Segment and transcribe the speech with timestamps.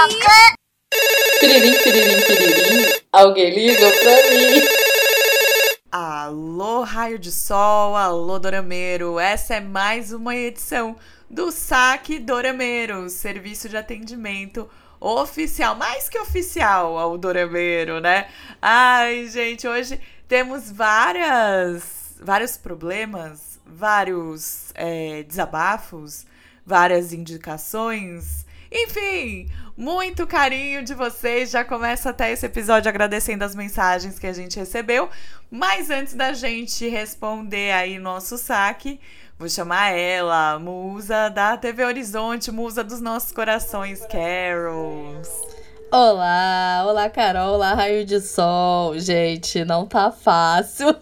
[0.00, 0.54] Fofoca!
[1.40, 3.00] Piririm, piririm, piririm.
[3.12, 4.62] Alguém liga pra mim.
[5.92, 9.18] Alô, raio de sol, alô, Dorameiro.
[9.18, 10.96] Essa é mais uma edição
[11.28, 18.28] do Saque Dorameiro, serviço de atendimento oficial, mais que oficial ao Dorameiro, né?
[18.62, 26.24] Ai, gente, hoje temos várias, vários problemas, vários é, desabafos,
[26.64, 28.46] várias indicações.
[28.72, 31.50] Enfim, muito carinho de vocês.
[31.50, 35.08] Já começa até esse episódio agradecendo as mensagens que a gente recebeu.
[35.50, 39.00] Mas antes da gente responder aí nosso saque,
[39.38, 45.30] vou chamar ela, musa da TV Horizonte, musa dos nossos corações, Carols.
[45.90, 48.98] Olá, olá Carol, olá Raio de Sol.
[48.98, 50.94] Gente, não tá fácil.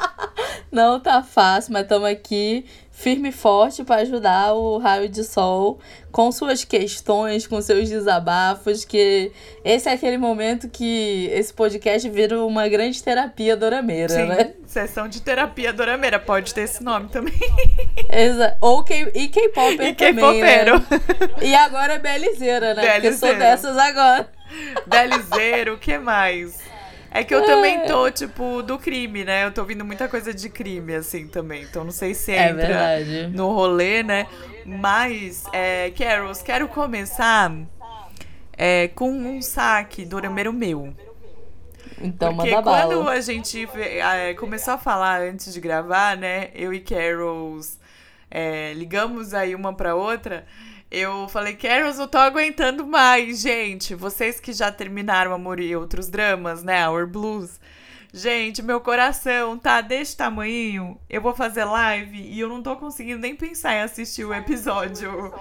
[0.72, 5.80] não tá fácil, mas estamos aqui firme e forte para ajudar o Raio de Sol
[6.12, 9.32] com suas questões, com seus desabafos, que
[9.64, 14.54] esse é aquele momento que esse podcast vira uma grande terapia dorameira, Sim, né?
[14.64, 17.34] Sessão de terapia dorameira, pode ter esse nome também.
[18.08, 20.64] Exa Ou K e K-Popper E também, né?
[20.64, 21.42] K-Popeiro.
[21.42, 22.92] E agora é Belizeira, né?
[22.92, 24.28] Porque sou dessas agora.
[24.86, 26.62] Belizeiro, o que mais?
[27.14, 29.44] É que eu também tô, tipo, do crime, né?
[29.44, 31.62] Eu tô ouvindo muita coisa de crime, assim, também.
[31.62, 33.28] Então não sei se É entra verdade.
[33.28, 34.26] no rolê, né?
[34.66, 37.52] Mas, é, Carols, quero começar
[38.56, 40.92] é, com um saque do Orameiro meu.
[42.00, 43.10] Então Porque quando bala.
[43.12, 46.50] a gente é, começou a falar antes de gravar, né?
[46.52, 47.78] Eu e Carols
[48.28, 50.44] é, ligamos aí uma pra outra.
[50.96, 53.96] Eu falei, Carols, eu tô aguentando mais, gente.
[53.96, 56.88] Vocês que já terminaram Amor e Outros Dramas, né?
[56.88, 57.58] Our Blues.
[58.16, 60.96] Gente, meu coração tá desse tamanho.
[61.10, 65.10] Eu vou fazer live e eu não tô conseguindo nem pensar em assistir o episódio.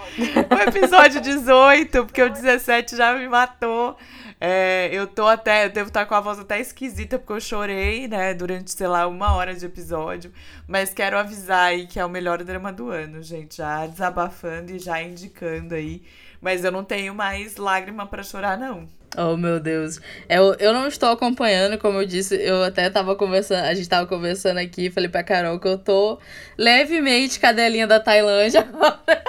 [0.50, 3.96] O episódio 18, porque o 17 já me matou.
[4.42, 8.08] É, eu tô até, eu devo estar com a voz até esquisita, porque eu chorei,
[8.08, 10.34] né, durante, sei lá, uma hora de episódio.
[10.68, 13.58] Mas quero avisar aí que é o melhor drama do ano, gente.
[13.58, 16.02] Já desabafando e já indicando aí.
[16.42, 18.90] Mas eu não tenho mais lágrima pra chorar, não.
[19.16, 20.00] Oh, meu Deus.
[20.28, 24.08] Eu, eu não estou acompanhando, como eu disse, eu até tava conversando, a gente tava
[24.08, 26.20] conversando aqui, falei pra Carol que eu tô
[26.58, 29.24] levemente cadelinha da Tailândia agora.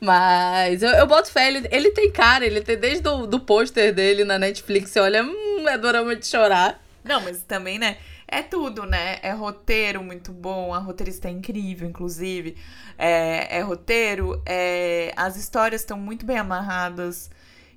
[0.00, 3.94] Mas eu, eu boto fé, ele, ele tem cara, ele tem desde do, do pôster
[3.94, 6.82] dele na Netflix, você olha, hum, é dorama de chorar.
[7.04, 7.96] Não, mas também, né?
[8.26, 9.18] É tudo, né?
[9.22, 12.56] É roteiro muito bom, a roteirista é incrível, inclusive.
[12.98, 15.12] É, é roteiro, é...
[15.16, 17.30] as histórias estão muito bem amarradas.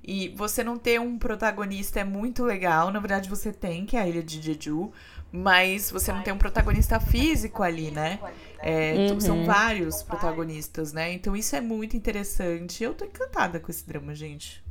[0.04, 2.90] E você não ter um protagonista é muito legal.
[2.90, 4.90] Na verdade, você tem, que é a ilha de Jeju.
[5.34, 8.18] Mas você não tem um protagonista físico ali, né?
[8.60, 9.20] É, Uhum.
[9.20, 11.10] São vários protagonistas, né?
[11.12, 12.84] Então isso é muito interessante.
[12.84, 14.61] Eu tô encantada com esse drama, gente.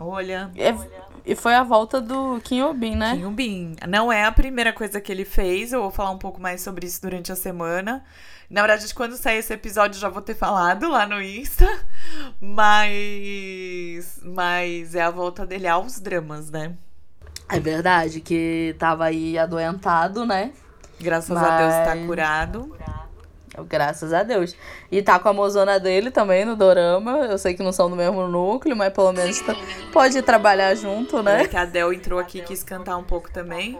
[0.00, 0.50] Olha.
[0.56, 0.74] É-
[1.24, 3.16] e foi a volta do Kim Obin, né?
[3.16, 3.76] Kim Bin.
[3.88, 5.72] Não é a primeira coisa que ele fez.
[5.72, 8.02] Eu vou falar um pouco mais sobre isso durante a semana.
[8.48, 11.68] Na verdade, quando sair esse episódio, já vou ter falado lá no Insta.
[12.40, 14.20] Mas.
[14.24, 16.72] Mas é a volta dele aos dramas, né?
[17.48, 20.52] É verdade, que tava aí adoentado, né?
[21.00, 22.76] Graças a Deus tá Mas- curado.
[23.68, 24.54] Graças a Deus.
[24.90, 27.26] E tá com a mozona dele também no dorama.
[27.30, 29.56] Eu sei que não são do mesmo núcleo, mas pelo menos tá-
[29.92, 31.46] pode trabalhar junto, É né?
[31.46, 33.78] que a Del entrou aqui e quis cantar um pouco também.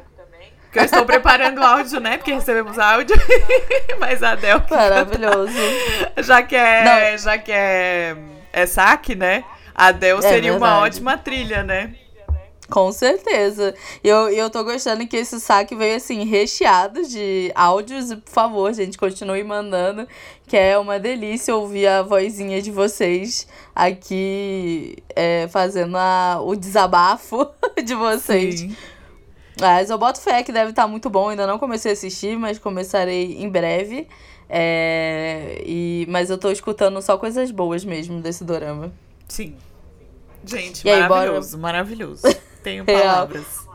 [0.64, 2.16] Porque eu estou preparando áudio, né?
[2.16, 3.16] Porque recebemos áudio.
[3.98, 5.52] Mas a Del que Maravilhoso.
[6.18, 8.16] já que é, já que é,
[8.52, 9.42] é saque, né?
[9.74, 10.84] A Del seria uma verdade.
[10.86, 11.94] ótima trilha, né?
[12.70, 13.74] Com certeza.
[14.02, 18.10] E eu, eu tô gostando que esse saque veio assim, recheado de áudios.
[18.12, 20.06] E, por favor, gente, continue mandando.
[20.46, 27.48] Que é uma delícia ouvir a vozinha de vocês aqui é, fazendo a- o desabafo
[27.84, 28.60] de vocês.
[28.60, 28.76] Sim.
[29.60, 31.28] Mas eu boto fé que deve estar muito bom.
[31.28, 34.08] Ainda não comecei a assistir, mas começarei em breve.
[34.48, 38.92] É, e, mas eu tô escutando só coisas boas mesmo desse dorama.
[39.28, 39.54] Sim.
[40.44, 42.22] Gente, E aí, maravilhoso, maravilhoso.
[42.62, 43.00] Tenho Real.
[43.00, 43.70] palavras.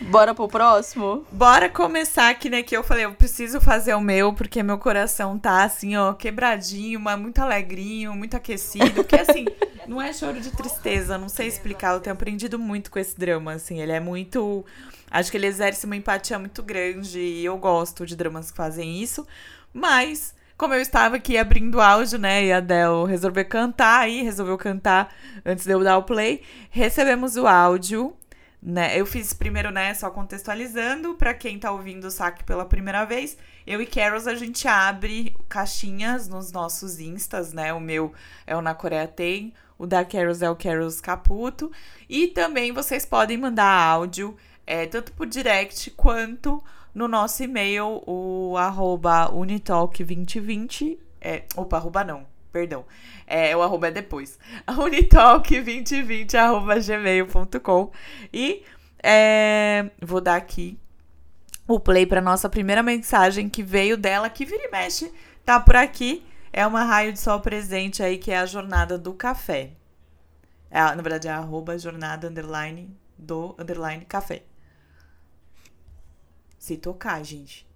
[0.00, 1.26] Bora pro próximo?
[1.30, 2.62] Bora começar aqui, né?
[2.62, 6.98] Que eu falei, eu preciso fazer o meu, porque meu coração tá assim, ó, quebradinho,
[6.98, 8.90] mas muito alegrinho, muito aquecido.
[8.92, 9.44] Porque assim,
[9.86, 11.92] não é choro de tristeza, não sei explicar.
[11.92, 13.80] Eu tenho aprendido muito com esse drama, assim.
[13.80, 14.64] Ele é muito.
[15.10, 19.02] Acho que ele exerce uma empatia muito grande e eu gosto de dramas que fazem
[19.02, 19.26] isso.
[19.72, 22.46] Mas, como eu estava aqui abrindo áudio, né?
[22.46, 26.42] E a Del resolveu cantar aí, resolveu cantar antes de eu dar o play.
[26.70, 28.16] Recebemos o áudio
[28.62, 28.98] né?
[28.98, 33.36] Eu fiz primeiro, né, só contextualizando, pra quem tá ouvindo o saque pela primeira vez,
[33.66, 37.72] eu e Carols a gente abre caixinhas nos nossos instas, né?
[37.72, 38.12] O meu
[38.46, 41.70] é o Na Coreia Tem, O da Carols é o Carols Caputo.
[42.08, 44.36] E também vocês podem mandar áudio,
[44.66, 46.62] é, tanto por direct quanto
[46.94, 50.98] no nosso e-mail, o arroba unitalk2020.
[51.20, 52.84] É, opa, arroba não, perdão.
[53.26, 54.38] É, o arroba é depois.
[54.66, 57.90] unitalk2020 arroba gmail.com.
[58.32, 58.62] E
[59.02, 60.78] é, vou dar aqui
[61.66, 65.12] o play para nossa primeira mensagem que veio dela, que vira e mexe,
[65.44, 66.26] tá por aqui.
[66.52, 69.70] É uma raio de sol presente aí, que é a jornada do café.
[70.68, 74.42] É, na verdade, é arroba jornada underline do underline café.
[76.58, 77.69] Se tocar, gente.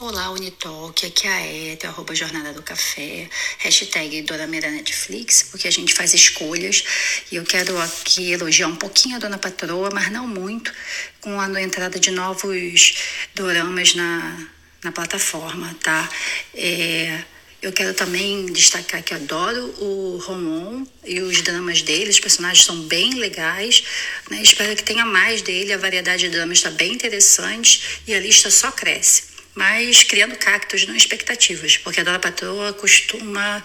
[0.00, 5.68] Olá, Unitalk, aqui é a Eta, arroba Jornada do Café, hashtag Dona Mira Netflix, porque
[5.68, 6.82] a gente faz escolhas
[7.30, 10.72] e eu quero aqui elogiar um pouquinho a Dona Patroa, mas não muito,
[11.20, 12.94] com a entrada de novos
[13.36, 14.48] doramas na,
[14.82, 16.10] na plataforma, tá?
[16.52, 17.22] É,
[17.62, 22.80] eu quero também destacar que adoro o Romon e os dramas dele, os personagens são
[22.88, 23.84] bem legais.
[24.28, 24.42] Né?
[24.42, 28.50] Espero que tenha mais dele, a variedade de dramas está bem interessante e a lista
[28.50, 29.33] só cresce.
[29.54, 33.62] Mas criando cactos, não expectativas, porque a Dona Patroa costuma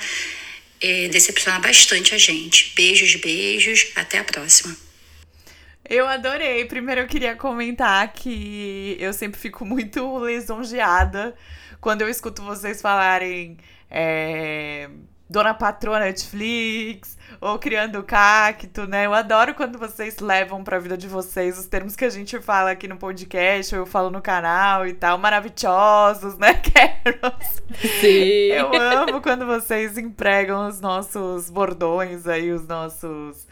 [0.82, 2.74] é, decepcionar bastante a gente.
[2.76, 4.76] Beijos, beijos, até a próxima.
[5.90, 6.66] Eu adorei.
[6.66, 11.36] Primeiro eu queria comentar que eu sempre fico muito lisonjeada
[11.82, 13.58] quando eu escuto vocês falarem
[13.90, 14.90] é,
[15.30, 19.06] Dona Patroa Netflix, ou Criando Cacto, né?
[19.06, 22.40] Eu adoro quando vocês levam para a vida de vocês os termos que a gente
[22.42, 27.62] fala aqui no podcast, ou eu falo no canal e tal, maravilhosos, né, Carols?
[28.02, 28.52] Sim.
[28.52, 33.48] Eu amo quando vocês empregam os nossos bordões aí, os nossos,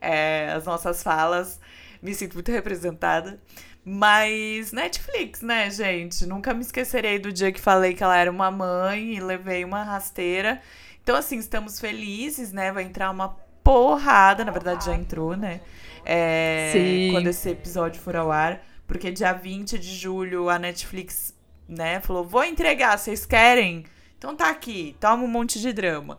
[0.00, 1.60] é, as nossas falas.
[2.00, 3.40] Me sinto muito representada.
[3.84, 6.24] Mas Netflix, né, gente?
[6.26, 9.82] Nunca me esquecerei do dia que falei que ela era uma mãe e levei uma
[9.82, 10.60] rasteira.
[11.02, 12.70] Então, assim, estamos felizes, né?
[12.72, 13.30] Vai entrar uma
[13.62, 15.60] porrada, na verdade já entrou, né?
[16.04, 17.12] É, Sim.
[17.12, 18.62] Quando esse episódio for ao ar.
[18.86, 21.34] Porque dia 20 de julho a Netflix,
[21.68, 23.84] né, falou: vou entregar, vocês querem?
[24.18, 26.18] Então tá aqui, toma um monte de drama.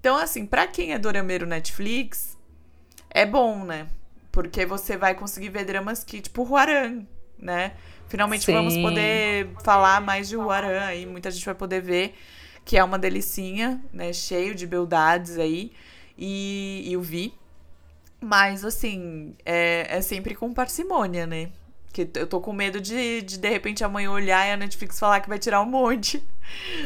[0.00, 2.36] Então, assim, pra quem é dorameiro Netflix,
[3.10, 3.88] é bom, né?
[4.32, 7.04] Porque você vai conseguir ver dramas que, tipo, Huaran,
[7.38, 7.72] né?
[8.08, 8.54] Finalmente Sim.
[8.54, 11.06] vamos poder falar mais de Huaran aí.
[11.06, 12.14] Muita gente vai poder ver
[12.64, 14.12] que é uma delicinha, né?
[14.12, 15.72] Cheio de beldades aí.
[16.16, 17.34] E, eu vi.
[18.20, 21.50] Mas, assim, é, é sempre com parcimônia, né?
[21.92, 25.20] Que eu tô com medo de, de, de repente, amanhã olhar e a Netflix falar
[25.20, 26.24] que vai tirar um monte.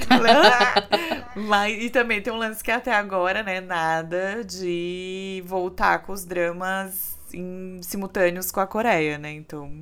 [1.35, 3.61] Mas, e também tem um lance que até agora, né?
[3.61, 9.33] Nada de voltar com os dramas em simultâneos com a Coreia, né?
[9.33, 9.73] Então.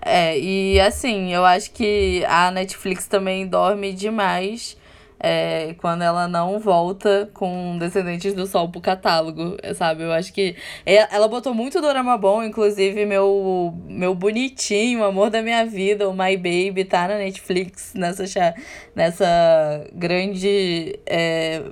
[0.00, 4.77] É, e assim, eu acho que a Netflix também dorme demais
[5.20, 10.02] é, quando ela não volta com Descendentes do Sol pro catálogo, sabe?
[10.04, 10.56] Eu acho que
[10.86, 16.12] é- ela botou muito dorama bom, inclusive meu, meu bonitinho, amor da minha vida, o
[16.12, 18.54] My Baby, tá na Netflix nessa,
[18.94, 21.62] nessa grande é,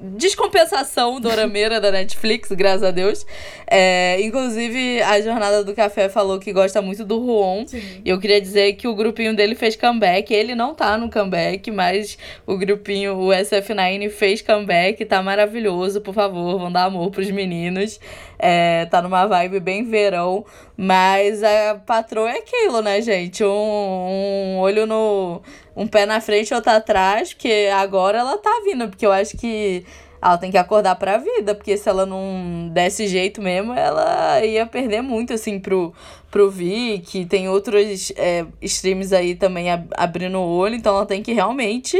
[0.00, 3.26] descompensação dorameira da Netflix, graças a Deus.
[3.66, 7.66] É, inclusive, a Jornada do Café falou que gosta muito do Ruon.
[7.66, 7.82] Sim.
[8.04, 10.32] E eu queria dizer que o grupinho dele fez comeback.
[10.32, 15.04] Ele não tá no comeback, mas o grupinho, o SF9, fez comeback.
[15.04, 16.00] Tá maravilhoso.
[16.00, 17.98] Por favor, vão dar amor pros meninos.
[18.38, 20.44] É, tá numa vibe bem verão.
[20.76, 23.42] Mas a patroa é aquilo, né, gente?
[23.44, 25.40] Um, um olho no.
[25.74, 28.88] Um pé na frente e outro atrás, porque agora ela tá vindo.
[28.88, 29.84] Porque eu acho que
[30.20, 34.66] ela tem que acordar pra vida, porque se ela não desse jeito mesmo, ela ia
[34.66, 35.92] perder muito, assim, pro,
[36.30, 37.26] pro Vic.
[37.26, 41.96] Tem outros é, streams aí também ab- abrindo o olho, então ela tem que realmente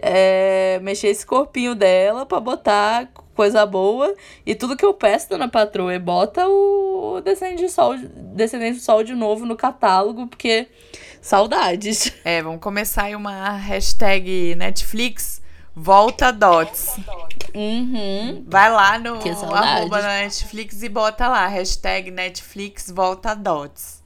[0.00, 4.14] é, mexer esse corpinho dela pra botar coisa boa.
[4.44, 7.96] E tudo que eu peço, dona patroa, é bota o Descendente do Sol,
[8.34, 10.66] Descendente do Sol de novo no catálogo, porque
[11.20, 12.12] saudades.
[12.24, 15.40] É, vamos começar aí uma hashtag Netflix
[15.74, 16.96] volta dots.
[17.54, 18.44] Uhum.
[18.48, 19.20] Vai lá no
[19.54, 24.02] arroba da Netflix e bota lá, hashtag Netflix volta dots.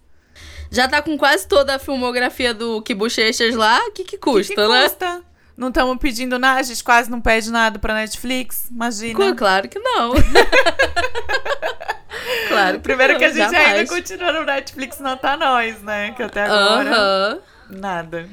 [0.71, 4.55] Já tá com quase toda a filmografia do Que Bochechas lá, o que, que custa,
[4.55, 4.83] que que né?
[4.83, 5.30] custa?
[5.61, 9.37] Não estamos pedindo nada, a gente quase não pede nada pra Netflix, imagina.
[9.37, 10.14] Claro que não.
[12.49, 13.90] claro que Primeiro não, que a gente ainda jamais.
[13.90, 16.12] continua no Netflix nota nós, né?
[16.12, 17.38] Que até agora, Aham.
[17.69, 18.26] nada.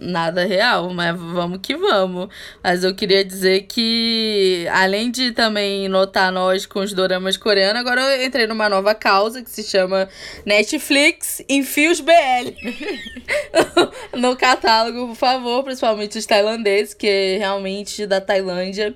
[0.00, 2.28] Nada real, mas vamos que vamos.
[2.62, 8.00] Mas eu queria dizer que, além de também notar nós com os doramas coreanos, agora
[8.00, 10.08] eu entrei numa nova causa que se chama
[10.44, 12.54] Netflix Enfios BL.
[14.16, 18.94] no catálogo, por favor, principalmente os tailandeses, que realmente da Tailândia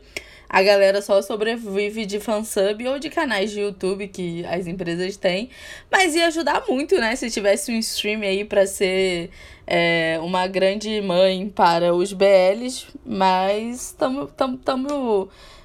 [0.52, 5.48] a galera só sobrevive de fansub ou de canais de YouTube que as empresas têm.
[5.90, 7.16] Mas ia ajudar muito, né?
[7.16, 9.30] Se tivesse um stream aí para ser
[9.66, 12.86] é, uma grande mãe para os BLs.
[13.02, 14.28] Mas estamos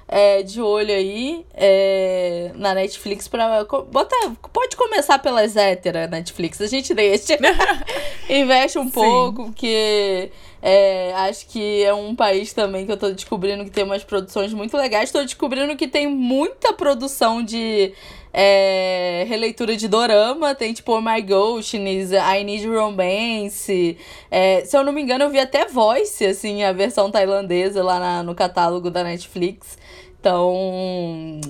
[0.08, 4.32] é, de olho aí é, na Netflix para botar.
[4.50, 7.38] Pode começar pelas héteras Netflix, a gente deixa.
[8.26, 8.90] Investe um Sim.
[8.90, 10.30] pouco, porque
[10.60, 14.52] é, acho que é um país também que eu tô descobrindo que tem umas produções
[14.52, 15.10] muito legais.
[15.12, 17.92] Tô descobrindo que tem muita produção de
[18.32, 20.54] é, releitura de dorama.
[20.54, 23.96] Tem tipo Oh My Ghostness, I Need Romance.
[24.30, 28.00] É, se eu não me engano, eu vi até Voice, assim, a versão tailandesa lá
[28.00, 29.78] na, no catálogo da Netflix.
[30.20, 31.40] Então,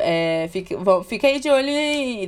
[0.00, 1.70] é, fica, fica aí de olho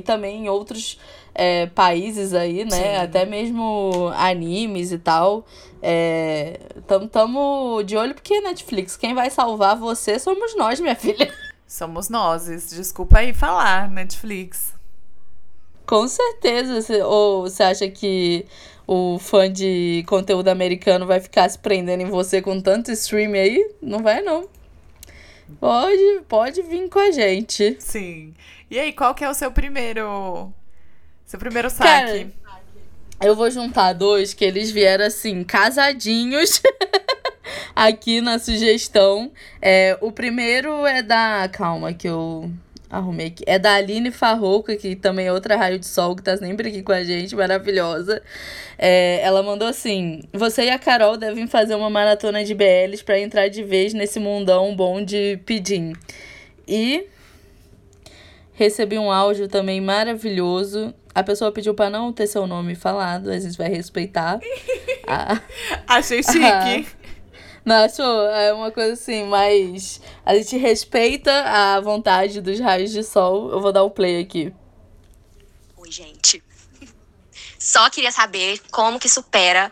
[0.03, 0.97] também em outros
[1.33, 2.71] é, países aí, né?
[2.71, 2.95] Sim.
[2.95, 5.45] Até mesmo animes e tal.
[5.81, 11.33] É, tamo, tamo de olho porque Netflix, quem vai salvar você somos nós, minha filha.
[11.71, 12.47] Somos nós.
[12.69, 14.73] Desculpa aí falar, Netflix.
[15.85, 17.07] Com certeza.
[17.07, 18.45] Ou você acha que
[18.85, 23.73] o fã de conteúdo americano vai ficar se prendendo em você com tanto stream aí?
[23.81, 24.49] Não vai, não.
[25.61, 27.77] Pode, pode vir com a gente.
[27.79, 28.33] Sim.
[28.69, 30.51] E aí, qual que é o seu primeiro.
[31.31, 32.27] Seu primeiro saque?
[32.43, 32.61] Cara,
[33.23, 36.61] eu vou juntar dois que eles vieram assim, casadinhos.
[37.73, 39.31] aqui na sugestão.
[39.61, 41.47] É, o primeiro é da.
[41.47, 42.51] Calma, que eu
[42.89, 43.45] arrumei aqui.
[43.47, 46.83] É da Aline Farrouca, que também é outra raio de sol que tá sempre aqui
[46.83, 48.21] com a gente, maravilhosa.
[48.77, 53.17] É, ela mandou assim: Você e a Carol devem fazer uma maratona de BLs para
[53.17, 55.93] entrar de vez nesse mundão bom de pedim.
[56.67, 57.07] E
[58.53, 60.93] recebi um áudio também maravilhoso.
[61.13, 64.39] A pessoa pediu para não ter seu nome falado, a gente vai respeitar.
[65.07, 65.41] a...
[65.87, 66.87] Achei chique.
[67.63, 68.27] Não, achou?
[68.27, 73.51] É uma coisa assim, mas a gente respeita a vontade dos raios de sol.
[73.51, 74.51] Eu vou dar o play aqui.
[75.77, 76.43] Oi, gente.
[77.59, 79.71] Só queria saber como que supera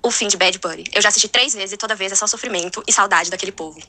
[0.00, 0.84] o fim de Bad Bunny.
[0.94, 3.80] Eu já assisti três vezes e toda vez é só sofrimento e saudade daquele povo.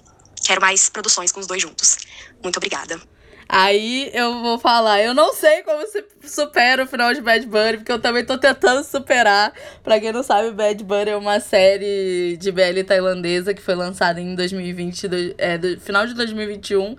[0.44, 1.98] Quero mais produções com os dois juntos.
[2.42, 3.00] Muito obrigada.
[3.50, 7.78] Aí eu vou falar, eu não sei como se supera o final de Bad Bunny,
[7.78, 9.54] porque eu também tô tentando superar.
[9.84, 14.20] Pra quem não sabe, Bad Bunny é uma série de BL tailandesa que foi lançada
[14.20, 16.96] em 2020, do, é, do, final de 2021,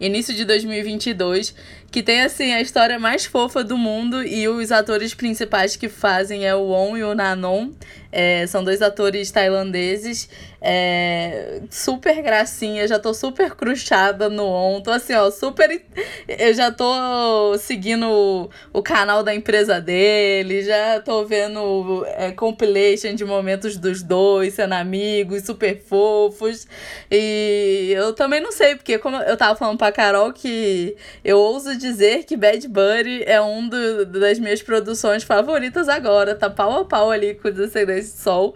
[0.00, 1.54] início de 2022,
[1.92, 6.46] que tem assim a história mais fofa do mundo e os atores principais que fazem
[6.46, 7.70] é o Won e o Nanon.
[8.14, 10.28] É, são dois atores tailandeses.
[10.60, 14.82] É, super gracinha, já tô super cruchada no On.
[14.82, 15.82] Tô assim, ó, super.
[16.28, 23.14] Eu já tô seguindo o, o canal da empresa dele, já tô vendo é, compilation
[23.14, 26.66] de momentos dos dois sendo amigos, super fofos.
[27.10, 30.94] E eu também não sei, porque como eu tava falando pra Carol que
[31.24, 36.48] eu ouso dizer que Bad Bunny é um do, das minhas produções favoritas agora, tá
[36.48, 38.54] pau a pau ali com o Descendentes do Sol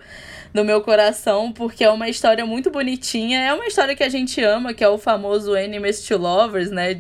[0.55, 3.41] no meu coração, porque é uma história muito bonitinha.
[3.41, 6.99] É uma história que a gente ama, que é o famoso Enemies to Lovers, né?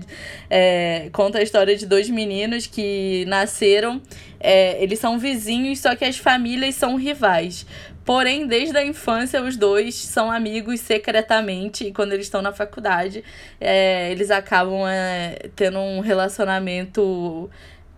[0.51, 4.03] É, conta a história de dois meninos que nasceram,
[4.39, 7.65] é, eles são vizinhos, só que as famílias são rivais.
[8.07, 11.89] Porém, desde a infância, os dois são amigos secretamente.
[11.89, 13.25] E quando eles estão na faculdade,
[13.61, 17.51] é, eles acabam é, tendo um relacionamento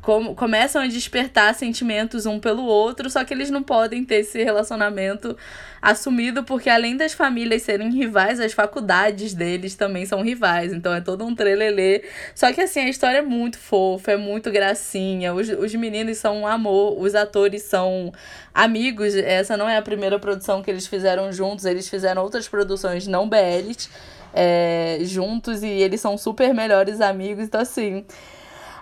[0.09, 4.43] com, começam a despertar sentimentos um pelo outro, só que eles não podem ter esse
[4.43, 5.37] relacionamento
[5.83, 10.73] assumido, porque além das famílias serem rivais, as faculdades deles também são rivais.
[10.73, 12.05] Então é todo um trelelê.
[12.35, 15.35] Só que assim, a história é muito fofa, é muito gracinha.
[15.35, 18.11] Os, os meninos são um amor, os atores são
[18.55, 19.15] amigos.
[19.15, 23.29] Essa não é a primeira produção que eles fizeram juntos, eles fizeram outras produções não
[23.29, 23.91] BLs.
[24.33, 28.05] É, juntos e eles são super melhores amigos, então assim,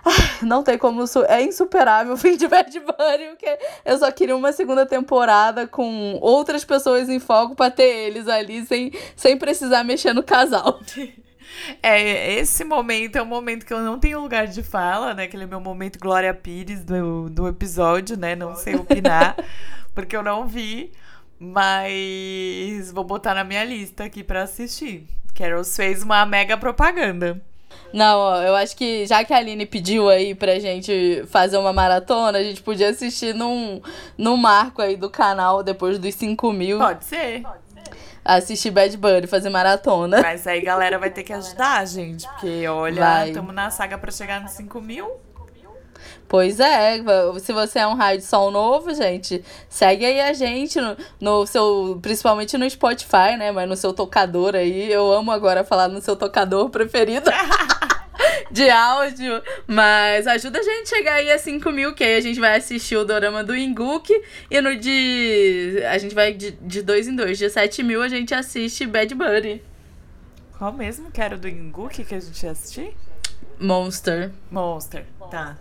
[0.41, 1.03] não tem como.
[1.27, 6.17] É insuperável o fim de Bad Bunny, porque eu só queria uma segunda temporada com
[6.21, 10.79] outras pessoas em foco pra ter eles ali sem, sem precisar mexer no casal.
[11.81, 15.23] É, esse momento é um momento que eu não tenho lugar de fala, né?
[15.23, 18.35] Aquele é meu momento Glória Pires do, do episódio, né?
[18.35, 19.35] Não sei opinar,
[19.95, 20.91] porque eu não vi.
[21.39, 25.07] Mas vou botar na minha lista aqui para assistir.
[25.33, 27.41] Carol fez uma mega propaganda.
[27.93, 32.37] Não, eu acho que já que a Aline pediu aí pra gente fazer uma maratona,
[32.37, 33.81] a gente podia assistir num,
[34.17, 36.79] num marco aí do canal depois dos 5 mil.
[36.79, 37.43] Pode ser.
[38.23, 40.21] Assistir Bad Bunny, fazer maratona.
[40.21, 44.11] Mas aí galera vai ter que ajudar a gente, porque olha, estamos na saga pra
[44.11, 45.09] chegar nos 5 mil.
[46.27, 46.99] Pois é,
[47.39, 51.45] se você é um raio de sol novo, gente, segue aí a gente no, no
[51.45, 53.51] seu, principalmente no Spotify, né?
[53.51, 57.29] Mas no seu tocador aí, eu amo agora falar no seu tocador preferido.
[58.51, 62.21] de áudio, mas ajuda a gente a chegar aí a 5 mil, que aí a
[62.21, 64.11] gente vai assistir o dorama do Inguk
[64.49, 65.83] e no de.
[65.89, 67.37] A gente vai de, de dois em dois.
[67.37, 69.61] De 7 mil a gente assiste Bad Buddy.
[70.57, 72.95] Qual mesmo que era o do Inguk que a gente ia assistir?
[73.59, 74.31] Monster.
[74.51, 75.57] Monster, tá.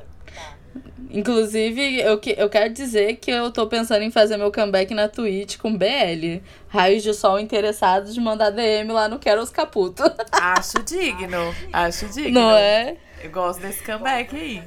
[1.10, 5.08] Inclusive, eu, que, eu quero dizer que eu tô pensando em fazer meu comeback na
[5.08, 6.42] Twitch com BL.
[6.68, 10.02] Raios de sol interessados de mandar DM lá no Quero os Caputo.
[10.32, 11.54] Acho digno.
[11.72, 12.40] Acho digno.
[12.40, 12.96] Não é?
[13.22, 14.62] Eu gosto desse comeback aí.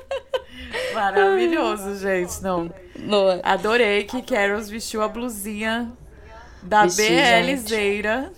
[0.94, 2.42] Maravilhoso, gente.
[2.42, 2.70] Não.
[2.96, 3.40] Não é?
[3.42, 5.92] Adorei que Carols vestiu a blusinha
[6.62, 8.32] da BL Zeira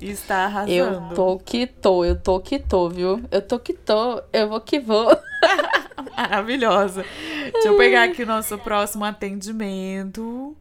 [0.00, 0.72] e está arrasando.
[0.72, 3.22] Eu tô que tô, eu tô que tô, viu?
[3.30, 5.10] Eu tô que tô, eu vou que vou.
[6.16, 7.04] Maravilhosa.
[7.52, 10.56] Deixa eu pegar aqui o nosso próximo atendimento.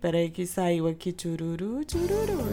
[0.00, 1.12] Peraí que saiu aqui.
[1.12, 2.52] Tchururu, tchururu.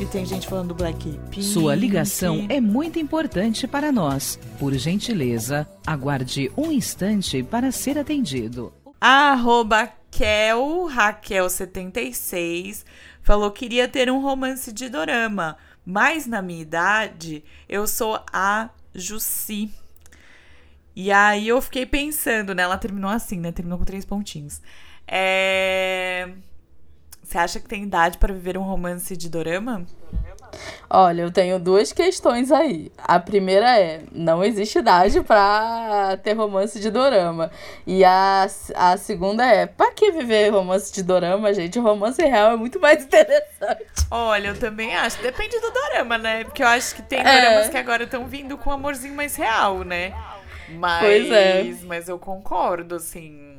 [0.00, 1.42] E tem gente falando do Blackpink.
[1.42, 4.38] Sua ligação é muito importante para nós.
[4.58, 8.72] Por gentileza, aguarde um instante para ser atendido.
[9.00, 12.84] Arroba Kel, Raquel76,
[13.22, 18.70] falou que queria ter um romance de dorama, mas na minha idade eu sou a
[18.94, 19.70] Jussi.
[20.96, 22.62] E aí eu fiquei pensando, né?
[22.62, 23.50] Ela terminou assim, né?
[23.50, 24.62] Terminou com três pontinhos.
[25.06, 26.30] É...
[27.34, 29.84] Você acha que tem idade para viver um romance de dorama?
[30.88, 32.92] Olha, eu tenho duas questões aí.
[32.96, 37.50] A primeira é: não existe idade pra ter romance de dorama.
[37.84, 41.76] E a, a segunda é: pra que viver romance de dorama, gente?
[41.76, 44.06] O romance real é muito mais interessante.
[44.12, 45.20] Olha, eu também acho.
[45.20, 46.44] Depende do dorama, né?
[46.44, 47.24] Porque eu acho que tem É.
[47.24, 50.14] doramas que agora estão vindo com um amorzinho mais real, né?
[50.68, 51.74] Mas, Pois é.
[51.84, 53.53] mas eu concordo, assim.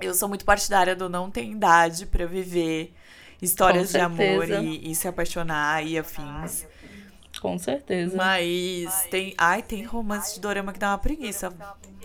[0.00, 2.92] Eu sou muito partidária do não ter idade pra viver
[3.40, 6.66] histórias de amor e, e se apaixonar e afins.
[7.40, 8.16] Com certeza.
[8.16, 9.34] Mas tem.
[9.38, 11.52] Ai, tem romance de dorama que dá uma preguiça.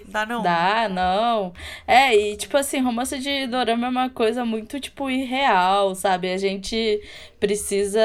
[0.07, 0.41] Dá não.
[0.43, 1.51] Dá, não.
[1.87, 6.31] É, e tipo assim, romance de dorama é uma coisa muito, tipo, irreal, sabe?
[6.31, 7.01] A gente
[7.45, 8.01] precisa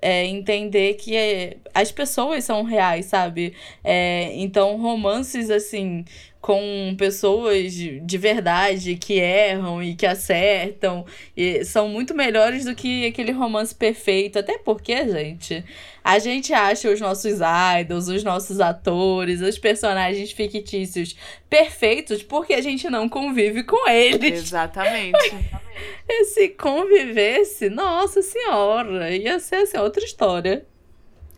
[0.00, 3.54] é, entender que é, as pessoas são reais, sabe?
[3.82, 6.04] É, então, romances, assim,
[6.40, 11.04] com pessoas de, de verdade que erram e que acertam
[11.36, 14.38] e são muito melhores do que aquele romance perfeito.
[14.38, 15.64] Até porque, gente,
[16.04, 17.40] a gente acha os nossos
[17.80, 21.16] idols, os nossos atores, os personagens fictícios
[21.50, 24.44] perfeitos porque a gente não convive com eles.
[24.44, 25.18] Exatamente.
[26.08, 30.66] E se convivesse, nossa senhora, ia ser assim, outra história.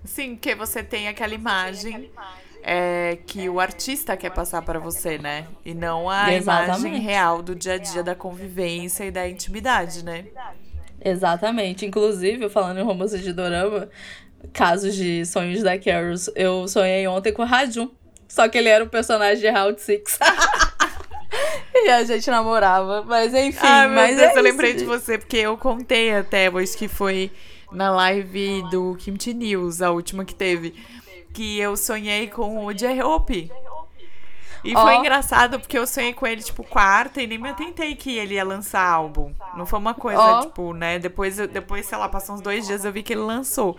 [0.05, 2.11] Sim, porque você tem aquela imagem
[2.63, 5.47] é, que o artista quer passar pra você, né?
[5.65, 6.99] E não a imagem Exatamente.
[7.01, 10.27] real do dia a dia da convivência e da intimidade, né?
[11.05, 11.87] Exatamente.
[11.87, 13.89] Inclusive, falando em romance de dorama,
[14.53, 17.91] casos de sonhos da Carol, eu sonhei ontem com o Rajun.
[18.27, 20.19] Só que ele era o personagem de Round Six.
[21.87, 23.05] e a gente namorava.
[23.07, 26.77] Mas enfim, Ai, mas Deus, é eu lembrei de você, porque eu contei até, hoje
[26.77, 27.31] que foi
[27.73, 30.75] na live do Kimchi News, a última que teve,
[31.33, 33.51] que eu sonhei com o J-Hope.
[34.65, 34.83] E Ó.
[34.83, 38.35] foi engraçado, porque eu sonhei com ele, tipo, quarta, e nem me atentei que ele
[38.35, 39.33] ia lançar álbum.
[39.57, 40.41] Não foi uma coisa, Ó.
[40.43, 40.99] tipo, né?
[40.99, 43.77] Depois, depois, sei lá, passou uns dois dias, eu vi que ele lançou.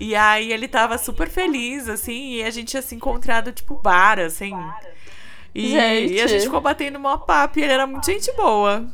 [0.00, 4.18] E aí ele tava super feliz, assim, e a gente tinha se encontrado, tipo, bar,
[4.18, 4.54] assim.
[5.58, 6.12] E, Gente.
[6.14, 8.86] e a gente ficou batendo mó papo e ele era muito gente boa.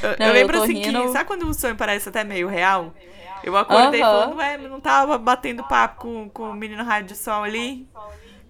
[0.00, 1.12] Eu, Não, eu eu lembro tô assim que, rindo.
[1.12, 2.94] sabe quando o sonho parece até meio real?
[3.42, 4.10] Eu acordei Aham.
[4.10, 7.88] falando, ué, mas não tava batendo papo com, com o menino de sol ali?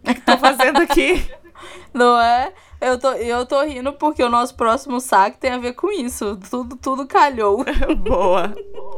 [0.03, 1.25] O que, que tô fazendo aqui?
[1.93, 2.53] Não é?
[2.81, 6.39] Eu tô, eu tô rindo porque o nosso próximo saque tem a ver com isso.
[6.49, 7.65] Tudo, tudo calhou.
[7.99, 8.55] Boa.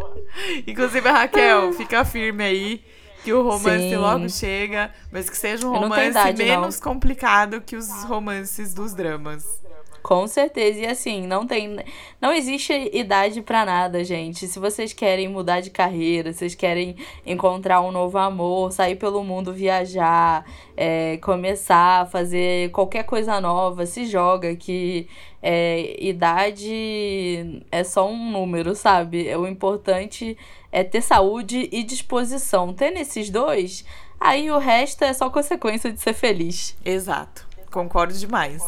[0.66, 2.84] Inclusive, a Raquel, fica firme aí
[3.24, 3.96] que o romance Sim.
[3.96, 8.94] logo chega, mas que seja um não romance idade, menos complicado que os romances dos
[8.94, 9.60] dramas.
[10.02, 10.80] Com certeza.
[10.80, 11.78] E assim, não tem.
[12.20, 14.46] Não existe idade pra nada, gente.
[14.46, 19.52] Se vocês querem mudar de carreira, vocês querem encontrar um novo amor, sair pelo mundo,
[19.52, 20.44] viajar,
[20.76, 25.06] é, começar a fazer qualquer coisa nova, se joga que
[25.42, 29.34] é, idade é só um número, sabe?
[29.36, 30.36] O importante
[30.72, 32.72] é ter saúde e disposição.
[32.72, 33.84] Tendo esses dois,
[34.18, 36.76] aí o resto é só consequência de ser feliz.
[36.84, 37.46] Exato.
[37.70, 38.62] Concordo demais.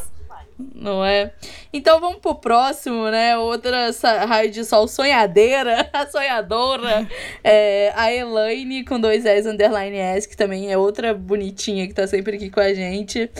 [0.75, 1.33] não é?
[1.73, 3.37] Então vamos pro próximo, né?
[3.37, 3.91] Outra
[4.27, 7.09] raio de sol sonhadeira, a sonhadora.
[7.43, 12.07] É, a Elaine com dois S underline S, que também é outra bonitinha que tá
[12.07, 13.31] sempre aqui com a gente.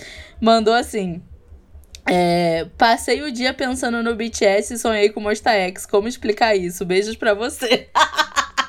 [0.41, 1.23] Mandou assim.
[2.05, 5.87] É, passei o dia pensando no BTS e sonhei com Monsta X.
[5.87, 6.85] Como explicar isso?
[6.85, 7.89] Beijos para você.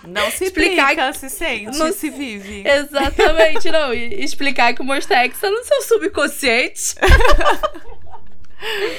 [0.08, 2.64] Não se explicar explica, se sente, não se vive.
[2.68, 3.94] Exatamente, não.
[3.94, 6.96] E explicar que o Monsta X tá no seu subconsciente.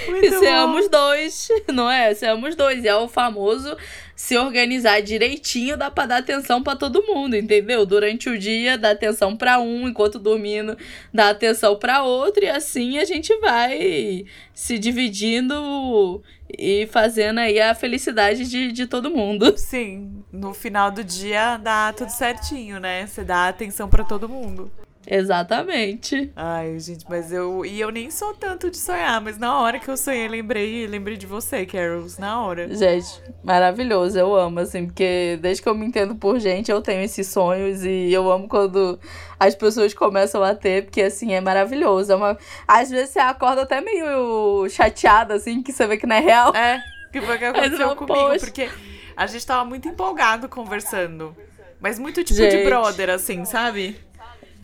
[0.08, 2.12] Muito e dois, não é?
[2.14, 2.84] Seamos dois.
[2.84, 3.76] É o famoso
[4.14, 7.84] se organizar direitinho, dá pra dar atenção para todo mundo, entendeu?
[7.84, 10.76] Durante o dia, dá atenção para um, enquanto dormindo,
[11.12, 16.22] dá atenção para outro, e assim a gente vai se dividindo
[16.58, 19.54] e fazendo aí a felicidade de, de todo mundo.
[19.58, 23.06] Sim, no final do dia dá tudo certinho, né?
[23.06, 24.70] Você dá atenção para todo mundo.
[25.06, 26.32] Exatamente.
[26.34, 27.64] Ai, gente, mas eu.
[27.64, 31.16] E eu nem sou tanto de sonhar, mas na hora que eu sonhei, lembrei, lembrei
[31.16, 32.74] de você, Carols, na hora.
[32.74, 37.02] Gente, maravilhoso, eu amo, assim, porque desde que eu me entendo por gente, eu tenho
[37.02, 38.98] esses sonhos e eu amo quando
[39.38, 42.12] as pessoas começam a ter, porque assim, é maravilhoso.
[42.12, 42.38] É uma...
[42.66, 46.54] Às vezes você acorda até meio chateada, assim, que você vê que não é real.
[46.54, 48.38] É, que foi o que aconteceu comigo, poxa.
[48.38, 48.70] porque
[49.16, 51.36] a gente tava muito empolgado conversando.
[51.80, 52.56] Mas muito tipo gente.
[52.56, 53.96] de brother, assim, sabe?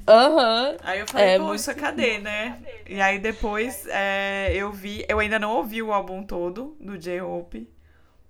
[0.07, 0.71] Aham.
[0.71, 0.77] Uhum.
[0.83, 1.81] Aí eu falei, é, poxa, muito...
[1.81, 2.59] cadê, né?
[2.89, 7.69] E aí depois é, eu vi, eu ainda não ouvi o álbum todo do J-Hope,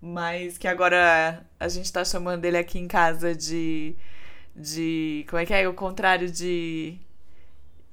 [0.00, 3.94] mas que agora a gente tá chamando ele aqui em casa de.
[4.54, 5.68] de como é que é?
[5.68, 6.98] O contrário de.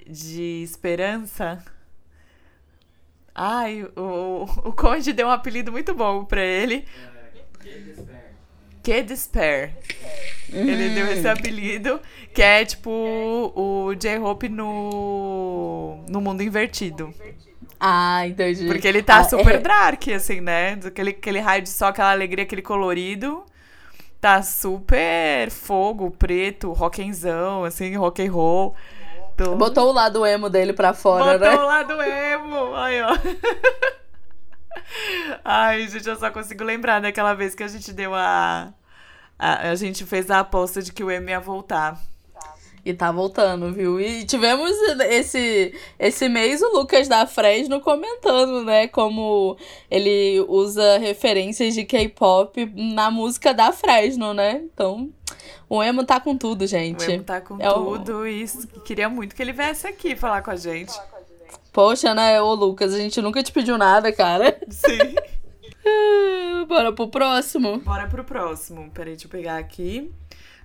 [0.05, 1.63] de esperança.
[3.33, 6.87] Ai, o, o Conde deu um apelido muito bom pra ele.
[7.03, 7.69] É, que
[9.03, 9.73] Despair.
[10.51, 10.67] Uhum.
[10.67, 11.99] Ele deu esse apelido,
[12.33, 12.89] que é tipo
[13.55, 17.13] o J-Hope no, no mundo invertido.
[17.79, 18.65] Ah, entendi.
[18.65, 19.57] Porque ele tá ah, super é...
[19.59, 20.79] dark, assim, né?
[20.85, 23.43] Aquele, aquele raio de sol, aquela alegria, aquele colorido.
[24.19, 28.75] Tá super fogo, preto, rockenzão, assim, rock and roll.
[29.33, 29.55] Então...
[29.55, 31.49] Botou o lado emo dele pra fora, Botou né?
[31.51, 33.13] Botou o lado emo, aí, ó.
[35.43, 38.73] Ai, gente, eu só consigo lembrar daquela vez que a gente deu a.
[39.39, 42.01] A, a gente fez a aposta de que o M ia voltar.
[42.87, 43.99] E tá voltando, viu?
[43.99, 44.71] E tivemos
[45.09, 48.87] esse, esse mês o Lucas da Fresno comentando, né?
[48.87, 49.57] Como
[49.91, 54.61] ele usa referências de K-pop na música da Fresno, né?
[54.73, 55.11] Então,
[55.69, 57.05] o Emo tá com tudo, gente.
[57.05, 58.27] O Emo tá com é tudo o...
[58.27, 58.47] e
[58.85, 60.97] queria muito que ele viesse aqui falar com a gente.
[61.77, 64.59] Poxa, né, ô Lucas, a gente nunca te pediu nada, cara.
[64.67, 64.97] Sim.
[66.67, 67.77] Bora pro próximo?
[67.81, 68.89] Bora pro próximo.
[68.89, 70.11] Peraí, deixa eu pegar aqui.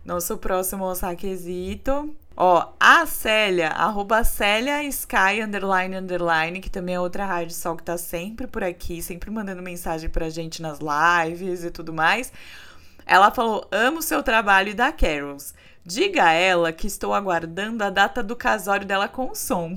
[0.03, 2.17] Nosso próximo saquezito.
[2.35, 7.83] Ó, a Célia, arroba Célia Sky, underline, underline, que também é outra rádio sol que
[7.83, 12.33] tá sempre por aqui, sempre mandando mensagem pra gente nas lives e tudo mais.
[13.05, 15.53] Ela falou: amo seu trabalho e da Carols.
[15.85, 19.77] Diga a ela que estou aguardando a data do casório dela com o som.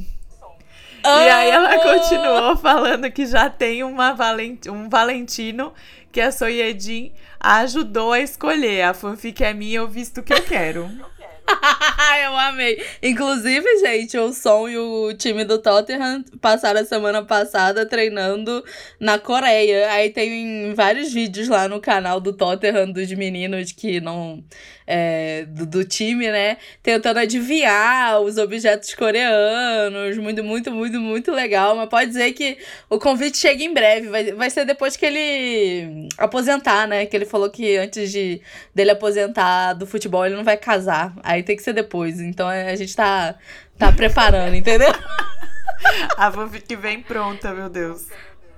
[1.05, 4.65] E aí ela continuou falando que já tem uma valent...
[4.67, 5.73] um Valentino
[6.11, 8.83] que a Soyedin ajudou a escolher.
[8.83, 10.89] A fanfic é minha, eu visto o que eu quero.
[12.25, 12.83] eu amei.
[13.01, 18.63] Inclusive, gente, o Som e o time do Tottenham passaram a semana passada treinando
[18.99, 19.91] na Coreia.
[19.91, 24.43] Aí tem vários vídeos lá no canal do Tottenham dos meninos que não
[24.87, 26.57] é, do, do, time, né?
[26.83, 30.17] Tentando adivinhar os objetos coreanos.
[30.17, 31.75] Muito, muito, muito, muito legal.
[31.75, 32.57] Mas pode dizer que
[32.89, 34.09] o convite chega em breve.
[34.09, 37.05] Vai, vai ser depois que ele aposentar, né?
[37.05, 38.41] Que ele falou que antes de
[38.73, 41.13] dele aposentar do futebol, ele não vai casar.
[41.23, 42.19] Aí tem que ser depois.
[42.19, 43.35] Então é, a gente tá,
[43.77, 44.91] tá preparando, entendeu?
[46.17, 48.07] a fanfic vem pronta, meu Deus.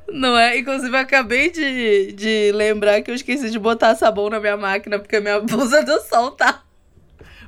[0.10, 0.58] Não é?
[0.58, 4.98] Inclusive, eu acabei de, de lembrar que eu esqueci de botar sabão na minha máquina,
[5.00, 6.63] porque minha blusa do sol tá.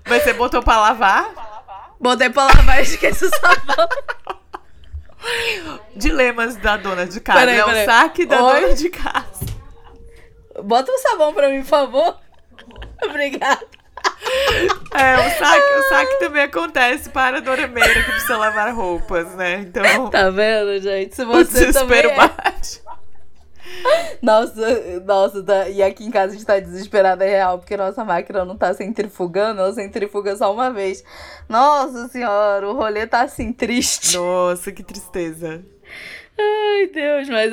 [0.08, 1.96] Mas você botou pra lavar?
[2.00, 3.88] Botei pra lavar e esqueci o sabão.
[5.96, 7.40] Dilemas da dona de casa.
[7.40, 8.62] Peraí, é o saque da Oi?
[8.62, 9.46] dona de casa.
[10.64, 12.18] Bota um sabão pra mim, por favor.
[13.04, 13.68] Obrigada.
[14.92, 19.34] É, o saque, o saque também acontece para a Dora Meira que precisa lavar roupas,
[19.36, 19.60] né?
[19.62, 20.10] Então.
[20.10, 21.16] Tá vendo, gente?
[21.16, 22.26] Se você o desespero também.
[22.26, 22.90] É...
[24.22, 25.70] Nossa, nossa, tá...
[25.70, 28.74] e aqui em casa a gente tá desesperada é real, porque nossa máquina não tá
[28.74, 31.04] centrifugando, ela centrifuga só uma vez.
[31.48, 34.18] Nossa senhora, o rolê tá assim triste.
[34.18, 35.64] Nossa, que tristeza.
[36.38, 37.52] Ai, Deus, mas,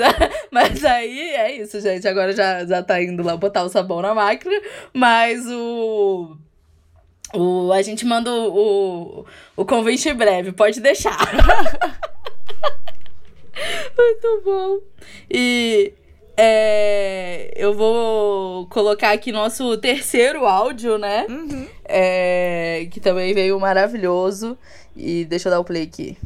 [0.51, 2.07] mas aí é isso, gente.
[2.07, 4.61] Agora já, já tá indo lá botar o sabão na máquina,
[4.93, 6.37] mas o.
[7.35, 11.19] O, a gente manda o, o, o convite em breve, pode deixar.
[13.97, 14.79] Muito bom.
[15.31, 15.93] E
[16.37, 21.27] é, eu vou colocar aqui nosso terceiro áudio, né?
[21.29, 21.69] Uhum.
[21.85, 24.57] É, que também veio maravilhoso.
[24.95, 26.19] E deixa eu dar o play aqui.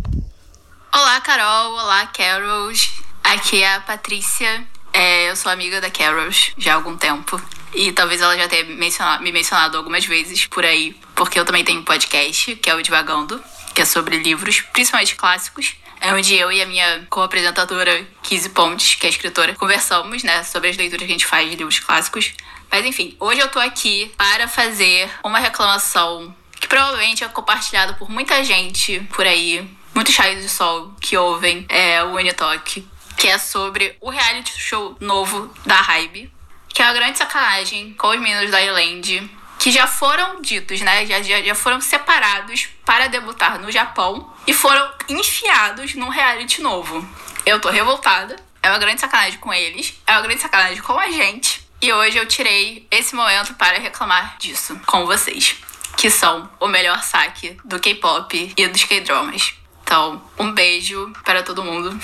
[0.93, 1.73] Olá, Carol.
[1.73, 2.91] Olá, Carols.
[3.23, 4.67] Aqui é a Patrícia.
[4.93, 7.41] É, eu sou amiga da Carols já há algum tempo.
[7.72, 11.64] E talvez ela já tenha mencionado, me mencionado algumas vezes por aí, porque eu também
[11.64, 13.42] tenho um podcast, que é o Divagando,
[13.74, 15.74] que é sobre livros, principalmente clássicos.
[16.00, 20.70] É onde eu e a minha co-apresentadora, Kizzy Pontes, que é escritora, conversamos, né, sobre
[20.70, 22.33] as leituras que a gente faz de livros clássicos.
[22.70, 28.09] Mas enfim, hoje eu tô aqui para fazer uma reclamação que provavelmente é compartilhada por
[28.09, 33.38] muita gente por aí, muitos raios de sol que ouvem é, o Unitalk, que é
[33.38, 36.33] sobre o reality show novo da Hybe,
[36.72, 41.04] que é uma grande sacanagem com os meninos da Island, que já foram ditos, né?
[41.04, 47.06] Já, já, já foram separados para debutar no Japão e foram enfiados num reality novo.
[47.44, 48.37] Eu tô revoltada.
[48.62, 51.66] É uma grande sacanagem com eles, é uma grande sacanagem com a gente.
[51.83, 55.56] E hoje eu tirei esse momento para reclamar disso com vocês,
[55.96, 59.54] que são o melhor saque do K-pop e dos K-dramas.
[59.83, 61.98] Então, um beijo para todo mundo.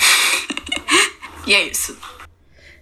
[1.45, 1.95] e é isso.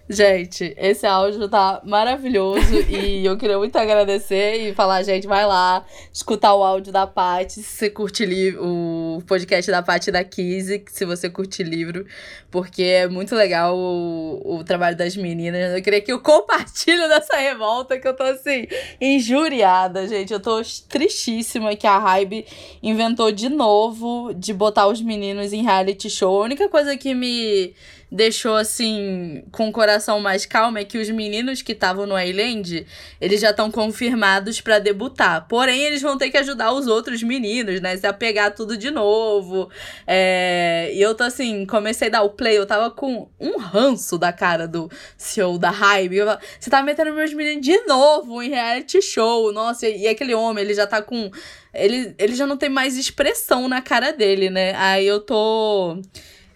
[0.08, 5.84] Gente, esse áudio tá maravilhoso e eu queria muito agradecer e falar, gente, vai lá
[6.12, 8.24] escutar o áudio da Paty, se você curte
[8.56, 12.06] o podcast da Paty da Kizzy, se você curte livro,
[12.52, 15.74] porque é muito legal o, o trabalho das meninas.
[15.74, 18.68] Eu queria que eu compartilhe dessa revolta que eu tô assim,
[19.00, 20.32] injuriada, gente.
[20.32, 22.46] Eu tô tristíssima que a Hybe
[22.80, 26.40] inventou de novo de botar os meninos em reality show.
[26.40, 27.74] A única coisa que me
[28.10, 32.86] deixou assim com o coração mais calmo é que os meninos que estavam no Island,
[33.20, 35.46] eles já estão confirmados para debutar.
[35.48, 37.96] Porém, eles vão ter que ajudar os outros meninos, né?
[37.96, 39.68] Se apegar tudo de novo.
[40.06, 40.90] É...
[40.94, 44.32] E eu tô assim, comecei a dar o play, eu tava com um ranço da
[44.32, 46.16] cara do CEO da Hype.
[46.58, 49.52] Você tá metendo meus meninos de novo em reality show.
[49.52, 51.30] Nossa, e aquele homem, ele já tá com.
[51.74, 54.74] Ele, ele já não tem mais expressão na cara dele, né?
[54.76, 56.00] Aí eu tô.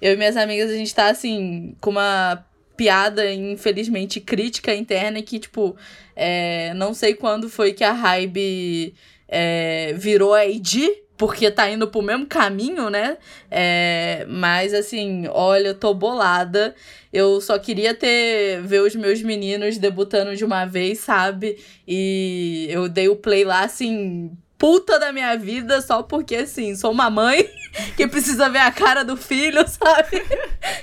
[0.00, 2.44] Eu e minhas amigas, a gente tá assim, com uma
[2.76, 5.76] piada, infelizmente, crítica interna que, tipo,
[6.16, 8.94] é, não sei quando foi que a Hybe
[9.28, 10.88] é, virou ID,
[11.20, 13.18] porque tá indo pro mesmo caminho, né?
[13.50, 16.74] É, mas assim, olha, eu tô bolada.
[17.12, 21.58] Eu só queria ter ver os meus meninos debutando de uma vez, sabe?
[21.86, 24.30] E eu dei o play lá assim,
[24.60, 27.48] puta da minha vida só porque, assim, sou uma mãe
[27.96, 30.22] que precisa ver a cara do filho, sabe?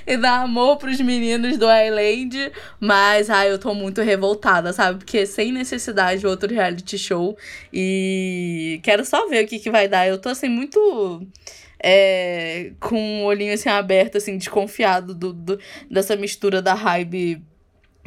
[0.04, 2.50] e dar amor pros meninos do Island.
[2.80, 4.98] Mas, ai, eu tô muito revoltada, sabe?
[4.98, 7.38] Porque sem necessidade de outro reality show.
[7.72, 10.08] E quero só ver o que, que vai dar.
[10.08, 11.24] Eu tô, assim, muito.
[11.80, 17.40] É, com o olhinho assim aberto, assim, desconfiado do, do, dessa mistura da hype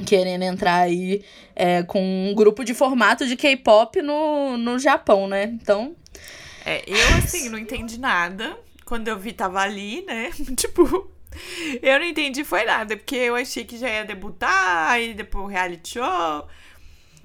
[0.05, 1.23] querendo entrar aí
[1.55, 5.43] é, com um grupo de formato de K-pop no, no Japão, né?
[5.43, 5.95] Então.
[6.65, 8.57] É, eu, assim, não entendi nada.
[8.85, 10.31] Quando eu vi, tava ali, né?
[10.55, 11.11] tipo,
[11.81, 15.47] eu não entendi foi nada, porque eu achei que já ia debutar, aí depois o
[15.47, 16.47] reality show.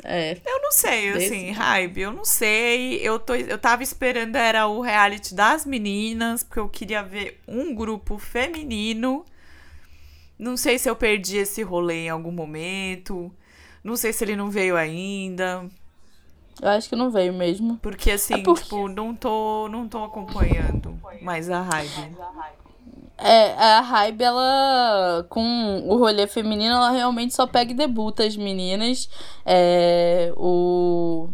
[0.05, 0.37] É.
[0.47, 3.01] Eu não sei, assim, hype, eu não sei.
[3.03, 7.75] Eu, tô, eu tava esperando, era o reality das meninas, porque eu queria ver um
[7.75, 9.25] grupo feminino
[10.39, 13.33] não sei se eu perdi esse rolê em algum momento.
[13.83, 15.65] Não sei se ele não veio ainda.
[16.61, 17.79] Eu acho que não veio mesmo.
[17.79, 18.63] Porque assim, é porque...
[18.63, 22.17] tipo, não tô, não tô acompanhando mais a Hybe.
[23.19, 28.37] É, a Hybe, ela, com o rolê feminino, ela realmente só pega e debuta as
[28.37, 29.09] meninas.
[29.45, 31.31] É, o,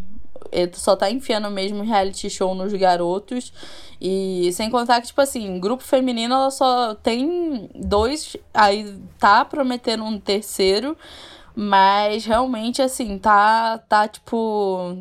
[0.53, 3.51] ele só tá enfiando mesmo reality show nos garotos.
[3.99, 10.03] E sem contar que, tipo assim, grupo feminino ela só tem dois, aí tá prometendo
[10.03, 10.97] um terceiro.
[11.55, 14.95] Mas realmente, assim, tá, tá tipo.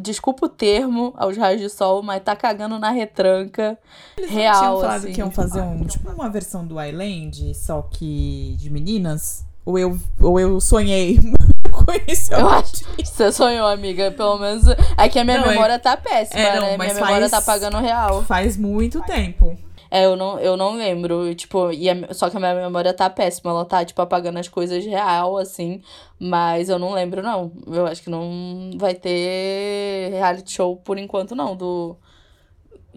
[0.00, 3.78] Desculpa o termo aos raios de sol, mas tá cagando na retranca
[4.16, 4.54] Eles real.
[4.54, 5.12] Eles tinham falado assim.
[5.12, 9.44] que iam fazer um, tipo uma versão do Island, só que de meninas?
[9.64, 11.18] Ou eu, ou eu sonhei
[11.86, 14.10] conheceu Eu acho que você sonhou, amiga.
[14.10, 14.64] Pelo menos.
[14.96, 16.76] É que a minha Não, é- memória tá péssima, É, não, né?
[16.76, 18.22] mas Minha memória faz- tá pagando real.
[18.22, 19.56] Faz muito tempo.
[19.92, 21.34] É, eu não, eu não lembro.
[21.34, 23.50] Tipo, e a- só que a minha memória tá péssima.
[23.50, 25.82] Ela tá, tipo, apagando as coisas real, assim.
[26.18, 27.50] Mas eu não lembro, não.
[27.66, 31.54] Eu acho que não vai ter reality show por enquanto, não.
[31.56, 31.96] Do.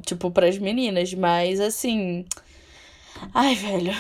[0.06, 1.14] Tipo, pras meninas.
[1.14, 2.26] Mas, assim.
[3.32, 3.94] Ai, velho.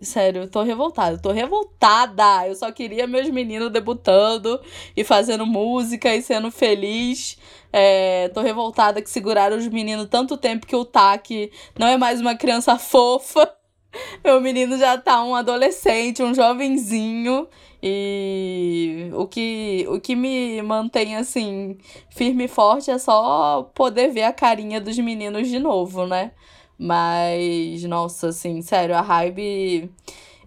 [0.00, 1.18] Sério, eu tô revoltada.
[1.18, 2.46] Tô revoltada.
[2.48, 4.58] Eu só queria meus meninos debutando
[4.96, 7.38] e fazendo música e sendo feliz.
[7.72, 12.20] É, tô revoltada que seguraram os meninos tanto tempo que o Taki não é mais
[12.20, 13.52] uma criança fofa.
[14.24, 17.46] Meu menino já tá um adolescente, um jovenzinho.
[17.82, 21.76] E o que, o que me mantém assim,
[22.08, 26.32] firme e forte é só poder ver a carinha dos meninos de novo, né?
[26.78, 29.90] Mas, nossa, assim, sério, a Hybe.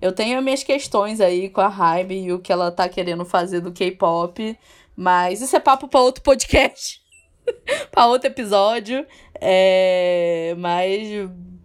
[0.02, 3.62] Eu tenho minhas questões aí com a Hybe e o que ela tá querendo fazer
[3.62, 4.58] do K-pop.
[4.96, 7.02] Mas isso é papo pra outro podcast.
[7.92, 9.06] pra outro episódio.
[9.40, 10.56] É...
[10.58, 11.08] Mas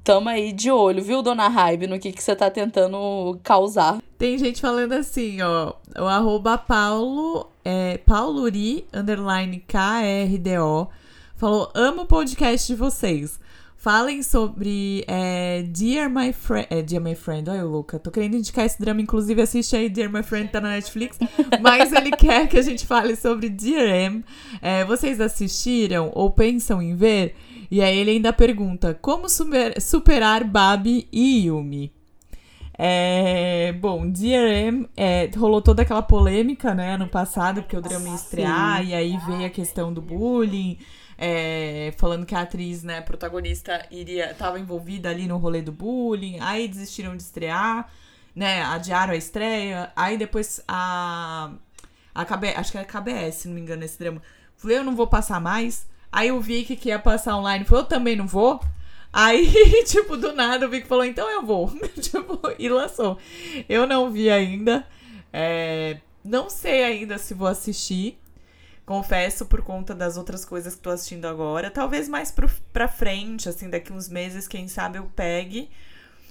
[0.04, 4.02] tamo aí de olho, viu, dona Hybe, no que, que você tá tentando causar.
[4.18, 5.74] Tem gente falando assim, ó.
[5.98, 10.88] O arroba Paulo, é, Pauluri, underline KRDO,
[11.36, 13.38] falou: amo o podcast de vocês.
[13.82, 16.68] Falem sobre é, Dear My Friend.
[16.70, 17.98] É, Dear My Friend, olha o Luca.
[17.98, 21.18] Tô querendo indicar esse drama, inclusive assiste aí Dear My Friend, tá na Netflix.
[21.60, 24.24] Mas ele quer que a gente fale sobre Dear M.
[24.60, 27.34] É, vocês assistiram ou pensam em ver?
[27.68, 31.92] E aí ele ainda pergunta: como super, superar Babi e Yumi?
[32.78, 38.14] É, bom, DRM é, rolou toda aquela polêmica, né, ano passado, porque o drama ia
[38.14, 40.78] estrear, e aí veio a questão do bullying,
[41.16, 46.38] é, falando que a atriz, né, protagonista, iria estava envolvida ali no rolê do bullying,
[46.40, 47.90] aí desistiram de estrear,
[48.34, 51.52] né, adiaram a estreia, aí depois a,
[52.14, 54.22] a KB, acho que é a KBS, se não me engano, esse drama,
[54.56, 57.88] falei, eu não vou passar mais, aí o Vic que ia passar online falou, eu
[57.88, 58.60] também não vou,
[59.12, 59.52] Aí,
[59.84, 61.70] tipo, do nada o Vic falou, então eu vou.
[62.00, 63.18] tipo, e lançou.
[63.68, 64.86] Eu não vi ainda.
[65.30, 68.18] É, não sei ainda se vou assistir.
[68.92, 71.70] Confesso por conta das outras coisas que tô assistindo agora.
[71.70, 75.70] Talvez mais pro, pra frente, assim, daqui uns meses, quem sabe eu pegue.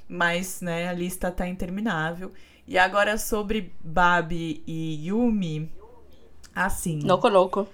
[0.08, 2.32] Mas, né, a lista tá interminável.
[2.68, 5.72] E agora sobre Babi e Yumi.
[6.54, 7.00] Assim.
[7.00, 7.68] No Konoko.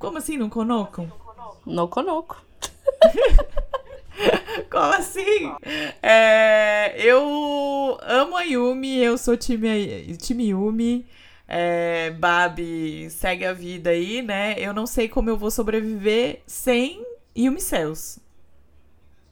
[0.00, 1.06] Como assim, no Konoko?
[1.64, 2.42] No Konoko.
[4.68, 5.54] Como assim?
[6.02, 11.06] É, eu amo a Yumi, eu sou time, time Yumi.
[11.48, 14.54] É, Babi segue a vida aí, né?
[14.58, 17.02] Eu não sei como eu vou sobreviver sem
[17.36, 18.20] Yumi Cells.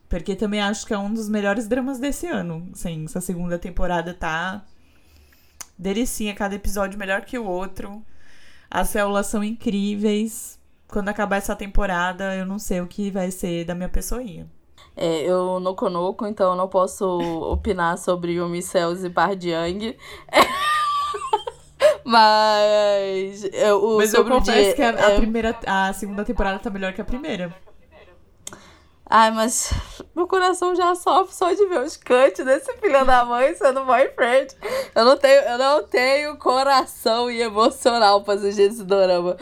[0.08, 2.70] Porque também acho que é um dos melhores dramas desse ano.
[2.72, 4.64] Sim, essa segunda temporada tá
[5.78, 8.02] delicinha, cada episódio melhor que o outro.
[8.70, 10.58] As células são incríveis.
[10.88, 14.48] Quando acabar essa temporada, eu não sei o que vai ser da minha pessoinha.
[14.96, 17.04] É, eu não conoco, então eu não posso
[17.52, 19.94] opinar sobre Yumi Cells e Pardiang.
[22.06, 25.16] Mas eu, Mas eu confesso que a, a, é...
[25.16, 27.52] primeira, a segunda temporada tá melhor que a primeira.
[29.08, 29.72] Ai, mas
[30.16, 34.52] meu coração já sofre só de ver os cantos desse filho da mãe sendo boyfriend.
[34.96, 39.36] Eu não tenho, eu não tenho coração e emocional pra assistir esse dorama.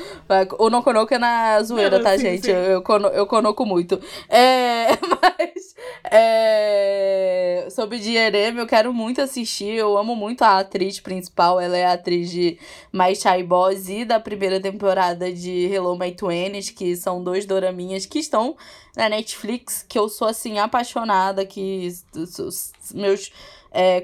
[0.58, 2.44] O não conoco é na zoeira, não, tá, sim, gente?
[2.44, 2.52] Sim.
[2.52, 3.98] Eu, eu, cono, eu conoco muito.
[4.28, 5.74] É, mas
[6.10, 9.76] é, sobre Diereme, eu quero muito assistir.
[9.76, 11.58] Eu amo muito a atriz principal.
[11.58, 12.58] Ela é a atriz de
[12.92, 18.04] My Chai Boys e da primeira temporada de Hello My Twenties, que são dois doraminhas
[18.04, 18.56] que estão
[18.96, 23.30] na Netflix, que eu sou assim, apaixonada, que os meus
[23.70, 24.00] é,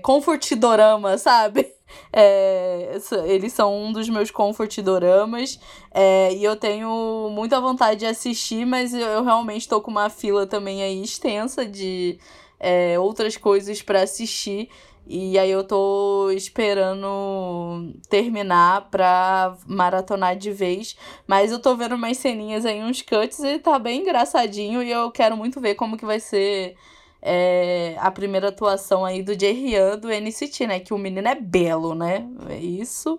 [1.18, 1.66] sabe?
[2.12, 5.58] É, eles são um dos meus comfort doramas.
[5.92, 10.08] É, e eu tenho muita vontade de assistir, mas eu, eu realmente estou com uma
[10.08, 12.16] fila também aí extensa de
[12.60, 14.68] é, outras coisas para assistir.
[15.12, 20.96] E aí eu tô esperando terminar pra maratonar de vez.
[21.26, 24.80] Mas eu tô vendo umas ceninhas aí, uns cuts, e tá bem engraçadinho.
[24.80, 26.76] E eu quero muito ver como que vai ser
[27.20, 30.78] é, a primeira atuação aí do Jay Rian do NCT, né?
[30.78, 32.28] Que o menino é belo, né?
[32.48, 33.18] É isso.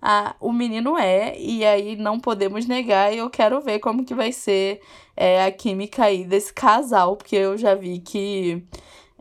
[0.00, 4.14] Ah, o menino é, e aí não podemos negar, e eu quero ver como que
[4.14, 4.80] vai ser
[5.16, 8.64] é, a química aí desse casal, porque eu já vi que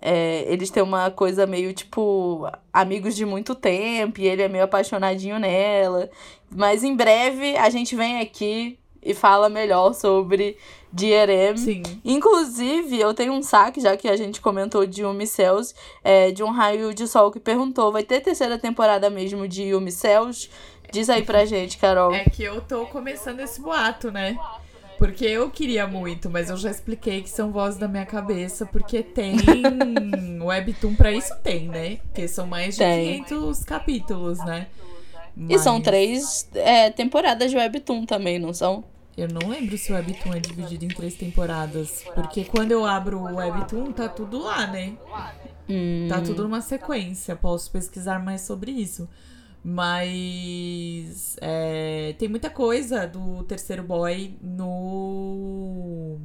[0.02, 4.64] é, eles têm uma coisa meio tipo amigos de muito tempo e ele é meio
[4.64, 6.10] apaixonadinho nela.
[6.50, 10.58] Mas em breve a gente vem aqui e fala melhor sobre
[10.92, 11.58] DRM.
[11.58, 11.84] Sim.
[12.04, 16.44] Inclusive, eu tenho um saque, já que a gente comentou de Yumi Cells, é, de
[16.44, 20.50] um raio de sol que perguntou: vai ter terceira temporada mesmo de Yumi Cells?
[20.92, 22.14] Diz aí pra gente, Carol.
[22.14, 24.38] É que eu tô começando esse boato, né?
[25.02, 29.02] Porque eu queria muito, mas eu já expliquei que são vozes da minha cabeça, porque
[29.02, 29.36] tem
[30.40, 31.96] webtoon para isso tem, né?
[31.96, 33.24] Porque são mais de tem.
[33.24, 34.68] 500 capítulos, né?
[35.36, 35.60] Mas...
[35.60, 38.84] E são três é, temporadas de webtoon também, não são?
[39.18, 43.22] Eu não lembro se o webtoon é dividido em três temporadas, porque quando eu abro
[43.22, 44.94] o webtoon tá tudo lá, né?
[45.68, 46.06] Hum.
[46.10, 47.36] Tá tudo numa sequência.
[47.36, 49.10] Posso pesquisar mais sobre isso.
[49.64, 56.20] Mas é, tem muita coisa do terceiro boy no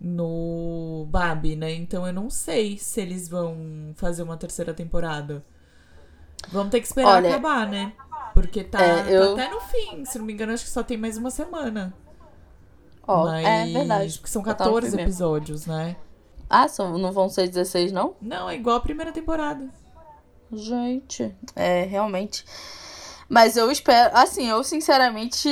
[0.00, 1.72] no Babi, né?
[1.74, 5.44] Então eu não sei se eles vão fazer uma terceira temporada.
[6.50, 7.92] Vamos ter que esperar Olha, acabar, né?
[8.34, 10.04] Porque tá, é, eu- tá até no fim.
[10.04, 11.94] Se não me engano, acho que só tem mais uma semana.
[13.06, 13.44] Ó, Mas...
[13.44, 14.18] é verdade.
[14.18, 15.10] Porque são Só tá no 14 primeiro.
[15.10, 15.96] episódios, né?
[16.48, 18.16] Ah, são, não vão ser 16, não?
[18.20, 19.68] Não, é igual a primeira temporada.
[20.52, 22.44] Gente, é, realmente.
[23.28, 25.48] Mas eu espero, assim, eu sinceramente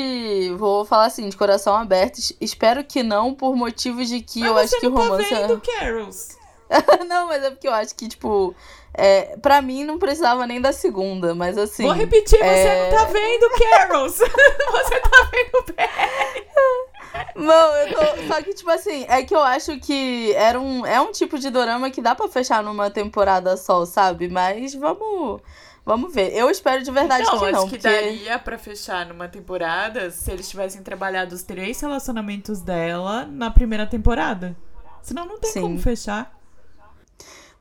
[0.59, 4.49] vou falar assim, de coração aberto, es- espero que não, por motivos de que Mas
[4.49, 5.35] eu você acho que não tá romance.
[5.35, 6.29] é- vendo Carols.
[7.09, 8.53] não, mas é porque eu acho que, tipo,
[8.93, 11.85] é, pra mim não precisava nem da segunda, mas assim.
[11.85, 14.19] Vou repetir, você é- não tá vendo Carols.
[14.19, 16.49] você tá vendo Perry.
[17.35, 18.27] Não, eu tô.
[18.27, 21.51] Só que, tipo assim, é que eu acho que era um, é um tipo de
[21.51, 24.29] dorama que dá pra fechar numa temporada só, sabe?
[24.29, 25.41] Mas vamos.
[25.85, 26.35] Vamos ver.
[26.35, 27.65] Eu espero de verdade Não, que acho não.
[27.65, 27.89] que porque...
[27.89, 33.87] daria pra fechar numa temporada se eles tivessem trabalhado os três relacionamentos dela na primeira
[33.87, 34.55] temporada.
[35.01, 35.63] Senão não tem Sim.
[35.63, 36.39] como fechar.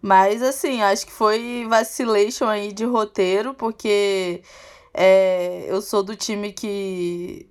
[0.02, 4.42] Mas assim, acho que foi vacilation aí de roteiro, porque
[4.94, 7.48] é, eu sou do time que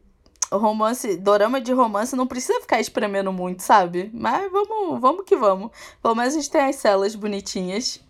[0.52, 4.10] romance, dorama de romance não precisa ficar espremendo muito, sabe?
[4.14, 5.70] Mas vamos, vamos que vamos.
[6.02, 8.00] Pelo menos a gente tem as celas bonitinhas.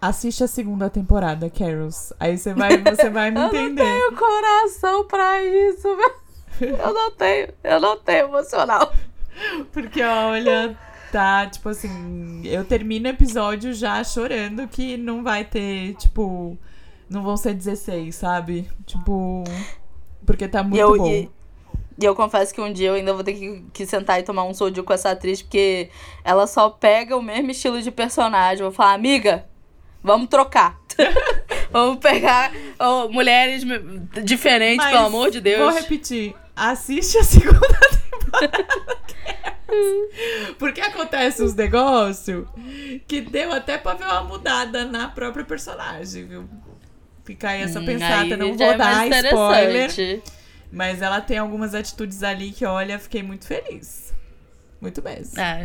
[0.00, 2.12] Assiste a segunda temporada, Carols.
[2.20, 3.82] Aí você vai, você vai me Eu não entender.
[3.82, 6.12] tenho coração pra isso, meu.
[6.60, 8.92] Eu não tenho, eu não tenho emocional.
[9.72, 10.78] Porque, olha,
[11.12, 16.56] tá, tipo assim, eu termino o episódio já chorando que não vai ter, tipo,
[17.10, 18.70] não vão ser 16, sabe?
[18.86, 19.44] Tipo,
[20.24, 21.06] porque tá muito eu, bom.
[21.08, 21.30] e,
[21.98, 24.44] e eu confesso que um dia eu ainda vou ter que, que sentar e tomar
[24.44, 25.88] um soju com essa atriz, porque
[26.24, 28.60] ela só pega o mesmo estilo de personagem.
[28.64, 29.46] Eu vou falar, amiga,
[30.02, 30.78] vamos trocar.
[31.70, 33.62] vamos pegar ó, mulheres
[34.24, 35.58] diferentes, Mas pelo amor de Deus.
[35.58, 36.34] Vou repetir.
[36.54, 37.60] Assiste a segunda
[38.10, 38.66] temporada.
[40.58, 42.46] Porque acontece uns negócios
[43.06, 46.48] que deu até pra ver uma mudada na própria personagem, viu?
[47.24, 49.90] Fica aí essa Hum, pensada, aí não vou é dar spoiler.
[50.72, 54.14] Mas ela tem algumas atitudes ali que, olha, fiquei muito feliz.
[54.80, 55.34] Muito mesmo.
[55.38, 55.58] Ah,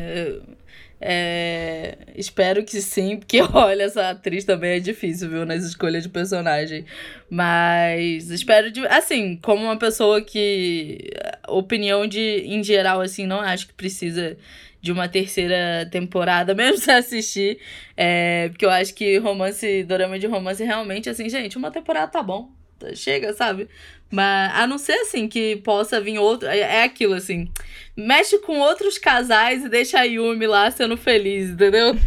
[1.04, 6.10] é, espero que sim, porque olha, essa atriz também é difícil, viu, nas escolhas de
[6.10, 6.86] personagem.
[7.30, 8.86] Mas espero de.
[8.88, 11.10] Assim, como uma pessoa que.
[11.47, 14.38] Opinião de, em geral, assim, não acho que precisa
[14.80, 17.60] de uma terceira temporada, mesmo se assistir.
[17.97, 22.22] É, porque eu acho que romance, dorama de romance, realmente, assim, gente, uma temporada tá
[22.22, 22.52] bom.
[22.95, 23.68] Chega, sabe?
[24.12, 26.47] Mas a não ser assim que possa vir outro.
[26.47, 27.49] É é aquilo assim.
[27.95, 31.97] Mexe com outros casais e deixa a Yumi lá sendo feliz, entendeu?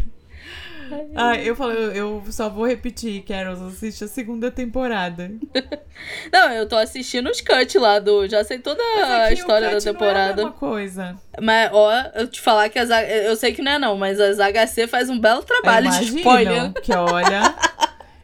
[1.15, 5.31] Ah, eu falei, eu, só vou repetir, Carol, assiste a segunda temporada.
[6.33, 8.29] Não, eu tô assistindo os cut lá do.
[8.29, 10.51] Já sei toda a história da cut não é a temporada.
[10.51, 11.17] coisa.
[11.41, 12.91] Mas, ó, eu te falar que as.
[13.25, 16.19] Eu sei que não é não, mas as HC faz um belo trabalho de Imagino
[16.19, 16.73] spoiler.
[16.75, 17.55] que olha,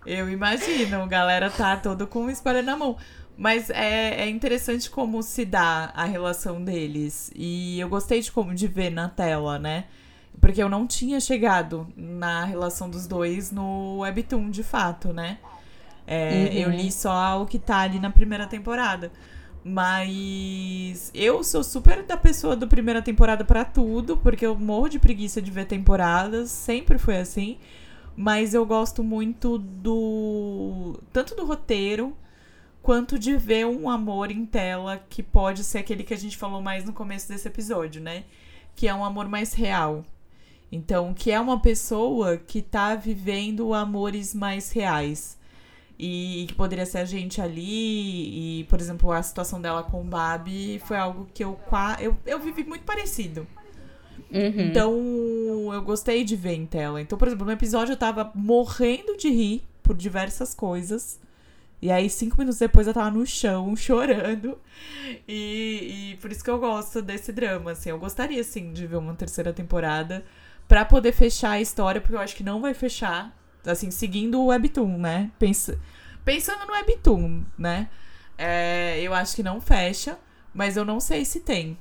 [0.06, 2.96] eu imagino, a galera tá todo com spoiler na mão.
[3.40, 7.32] Mas é, é interessante como se dá a relação deles.
[7.34, 9.86] E eu gostei de como de ver na tela, né?
[10.38, 15.38] Porque eu não tinha chegado na relação dos dois no Webtoon, de fato, né?
[16.06, 16.58] É, Uhum.
[16.58, 19.10] Eu li só o que tá ali na primeira temporada.
[19.64, 24.98] Mas eu sou super da pessoa do primeira temporada pra tudo, porque eu morro de
[24.98, 27.56] preguiça de ver temporadas, sempre foi assim.
[28.14, 31.00] Mas eu gosto muito do.
[31.10, 32.14] tanto do roteiro,
[32.82, 36.62] quanto de ver um amor em tela que pode ser aquele que a gente falou
[36.62, 38.24] mais no começo desse episódio, né?
[38.74, 40.04] Que é um amor mais real.
[40.72, 45.38] Então, que é uma pessoa que tá vivendo amores mais reais.
[45.98, 48.60] E que poderia ser a gente ali.
[48.60, 51.58] E, por exemplo, a situação dela com o Babi foi algo que eu,
[51.98, 53.46] eu, eu vivi muito parecido.
[54.32, 54.60] Uhum.
[54.60, 57.02] Então, eu gostei de ver em tela.
[57.02, 61.18] Então, por exemplo, no episódio eu tava morrendo de rir por diversas coisas.
[61.82, 64.58] E aí, cinco minutos depois, eu tava no chão, chorando.
[65.26, 67.90] E, e por isso que eu gosto desse drama, assim.
[67.90, 70.24] Eu gostaria, sim, de ver uma terceira temporada
[70.68, 74.46] pra poder fechar a história, porque eu acho que não vai fechar, assim, seguindo o
[74.46, 75.30] Webtoon, né?
[75.38, 75.78] Pensa,
[76.24, 77.88] pensando no Webtoon, né?
[78.38, 80.18] É, eu acho que não fecha,
[80.54, 81.76] mas eu não sei se tem.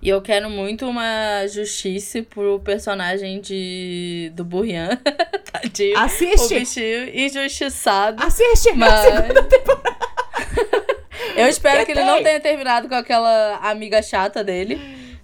[0.00, 4.96] E eu quero muito uma justiça pro personagem de do Burrian.
[5.50, 5.96] Tadinho.
[5.96, 6.58] O Assiste!
[6.58, 8.22] bichinho injustiçado.
[8.22, 8.72] Assiste!
[8.74, 9.98] Mas- segunda temporada.
[11.36, 14.80] Eu espero que ele não tenha terminado com aquela amiga chata dele.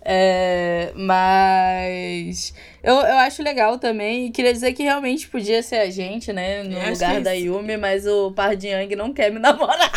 [0.07, 4.27] É, mas eu, eu acho legal também.
[4.27, 6.63] E queria dizer que realmente podia ser a gente, né?
[6.63, 7.33] No Eu lugar da.
[7.33, 9.91] Yumi, mas o Pardiang não quer me namorar.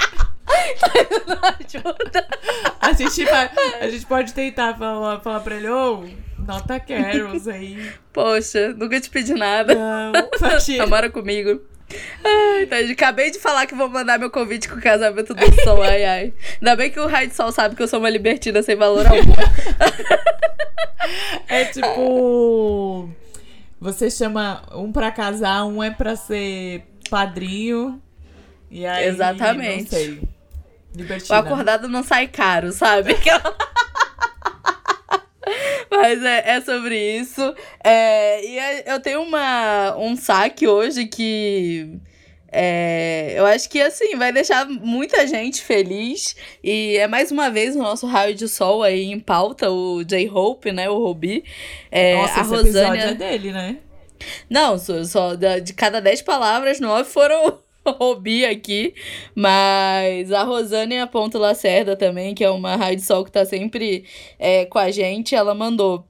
[1.59, 2.27] Ajuda.
[2.79, 3.49] A gente, vai,
[3.81, 6.03] a gente pode tentar falar, falar pra ele, ô,
[6.39, 7.91] nota Carols aí.
[8.13, 9.75] Poxa, nunca te pedi nada.
[9.75, 10.11] Não.
[10.77, 11.61] Namora comigo.
[12.23, 15.81] Ai, tá, acabei de falar que vou mandar meu convite com o casamento do Sol,
[15.81, 16.33] ai, ai.
[16.61, 19.05] Ainda bem que o Raio de Sol sabe que eu sou uma libertina sem valor
[19.07, 19.33] algum.
[21.47, 23.09] É tipo.
[23.79, 28.01] Você chama um pra casar, um é pra ser padrinho.
[28.69, 29.07] E aí.
[29.07, 29.83] Exatamente.
[29.83, 30.21] Não sei.
[30.93, 31.39] O Libertina.
[31.39, 33.15] acordado não sai caro, sabe?
[35.89, 37.55] Mas é, é sobre isso.
[37.83, 41.99] É, e é- eu tenho uma, um saque hoje que
[42.51, 46.35] é, eu acho que assim vai deixar muita gente feliz.
[46.63, 50.71] E é mais uma vez o nosso raio de sol aí em pauta, o J-Hope,
[50.71, 50.89] né?
[50.89, 51.43] O Robi.
[51.91, 53.01] É, Nossa, a Rosânia.
[53.03, 53.77] é dele, né?
[54.49, 57.59] Não, só, só de cada 10 palavras, nove foram
[57.99, 58.93] Robi aqui.
[59.35, 64.05] Mas a Rosânia Ponto Lacerda também, que é uma raio de sol que tá sempre
[64.39, 66.05] é, com a gente, ela mandou.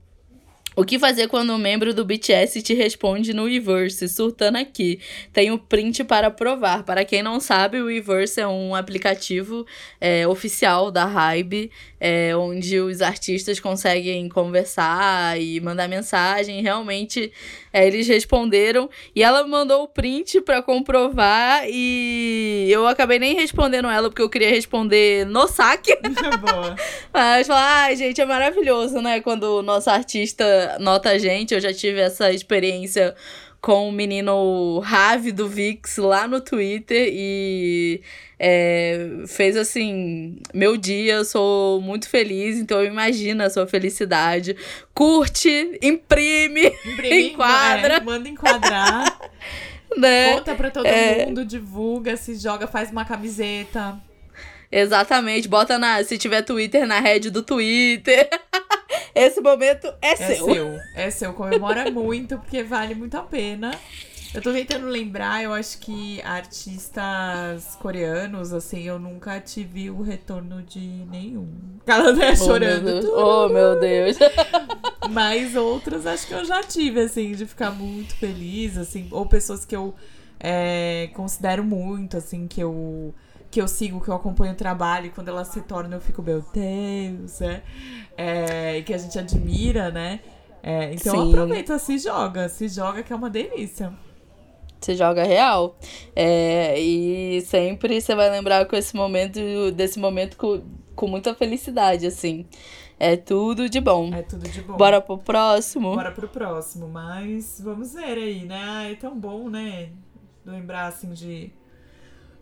[0.77, 4.99] O que fazer quando um membro do BTS te responde no Weverse, surtando aqui?
[5.33, 6.83] Tem o print para provar.
[6.83, 9.65] Para quem não sabe, o Weverse é um aplicativo
[9.99, 16.61] é, oficial da Hybe, é, onde os artistas conseguem conversar e mandar mensagem.
[16.61, 17.31] Realmente,
[17.73, 18.87] é, eles responderam.
[19.15, 21.63] E ela mandou o print para comprovar.
[21.67, 25.97] E eu acabei nem respondendo ela, porque eu queria responder no saque.
[26.39, 26.75] Boa.
[27.11, 29.21] Mas falar, ai, gente, é maravilhoso, né?
[29.21, 31.53] Quando o nosso artista nota a gente.
[31.53, 33.15] Eu já tive essa experiência
[33.59, 38.01] com o menino Ravi do Vix lá no Twitter e
[38.39, 41.15] é, fez assim meu dia.
[41.15, 44.55] Eu sou muito feliz, então eu imagino a sua felicidade.
[44.93, 47.95] Curte, imprime, Imprime, Enquadra.
[47.95, 49.19] é, manda enquadrar.
[49.97, 50.33] né?
[50.33, 51.25] Conta pra todo É.
[51.25, 53.97] mundo, divulga, se joga, faz uma camiseta.
[54.71, 56.03] Exatamente, bota na.
[56.03, 58.29] Se tiver Twitter, na rede do Twitter.
[59.17, 60.45] Esse momento é, É seu.
[60.45, 60.79] seu.
[60.95, 61.33] É seu.
[61.33, 63.71] Comemora muito, porque vale muito a pena.
[64.33, 70.61] Eu tô tentando lembrar, eu acho que artistas coreanos, assim, eu nunca tive o retorno
[70.61, 71.47] de nenhum.
[71.85, 73.01] Ela né, Oh, meu chorando.
[73.01, 73.13] Tudo.
[73.15, 74.17] Oh, meu Deus.
[75.09, 79.63] Mas outros acho que eu já tive, assim, de ficar muito feliz, assim, ou pessoas
[79.63, 79.95] que eu
[80.39, 83.15] é, considero muito, assim, que eu
[83.49, 86.21] que eu sigo, que eu acompanho o trabalho, e quando elas se tornam, eu fico,
[86.21, 87.63] meu Deus, né?
[88.17, 90.19] É, que a gente admira, né?
[90.61, 91.29] É, então Sim.
[91.29, 93.93] aproveita, se joga, se joga que é uma delícia.
[94.79, 95.77] Você joga real.
[96.15, 99.39] É, e sempre você vai lembrar com esse momento,
[99.71, 100.61] desse momento com,
[100.95, 102.45] com muita felicidade, assim.
[102.99, 104.13] É tudo de bom.
[104.13, 104.75] É tudo de bom.
[104.75, 105.95] Bora pro próximo?
[105.95, 108.59] Bora pro próximo, mas vamos ver aí, né?
[108.67, 109.89] Ah, é tão bom, né?
[110.45, 111.51] Lembrar assim de.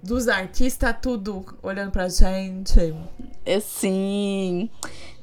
[0.05, 2.93] Dos artistas, tudo olhando pra gente.
[3.43, 4.69] É sim.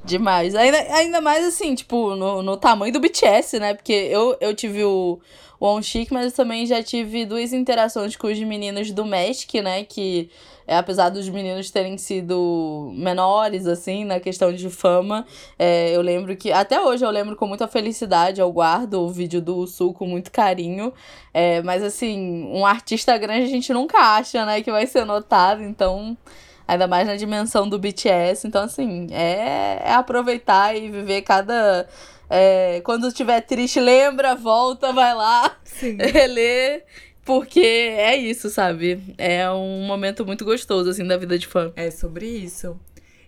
[0.03, 0.53] Demais.
[0.55, 3.73] Ainda, ainda mais assim, tipo, no, no tamanho do BTS, né?
[3.73, 5.19] Porque eu, eu tive o,
[5.63, 9.61] o On Chic, mas eu também já tive duas interações com os meninos do Magic,
[9.61, 9.85] né?
[9.85, 10.29] Que,
[10.67, 15.25] é, apesar dos meninos terem sido menores, assim, na questão de fama,
[15.57, 16.51] é, eu lembro que.
[16.51, 20.31] Até hoje eu lembro com muita felicidade, eu guardo o vídeo do Sul com muito
[20.33, 20.91] carinho.
[21.33, 25.63] É, mas assim, um artista grande a gente nunca acha, né, que vai ser notado,
[25.63, 26.17] então.
[26.65, 28.47] Ainda mais na dimensão do BTS.
[28.47, 31.87] Então, assim, é, é aproveitar e viver cada.
[32.35, 35.97] É, quando estiver triste, lembra, volta, vai lá, Sim.
[36.01, 36.81] relê.
[37.23, 39.13] Porque é isso, sabe?
[39.19, 41.71] É um momento muito gostoso, assim, da vida de fã.
[41.75, 42.77] É sobre isso.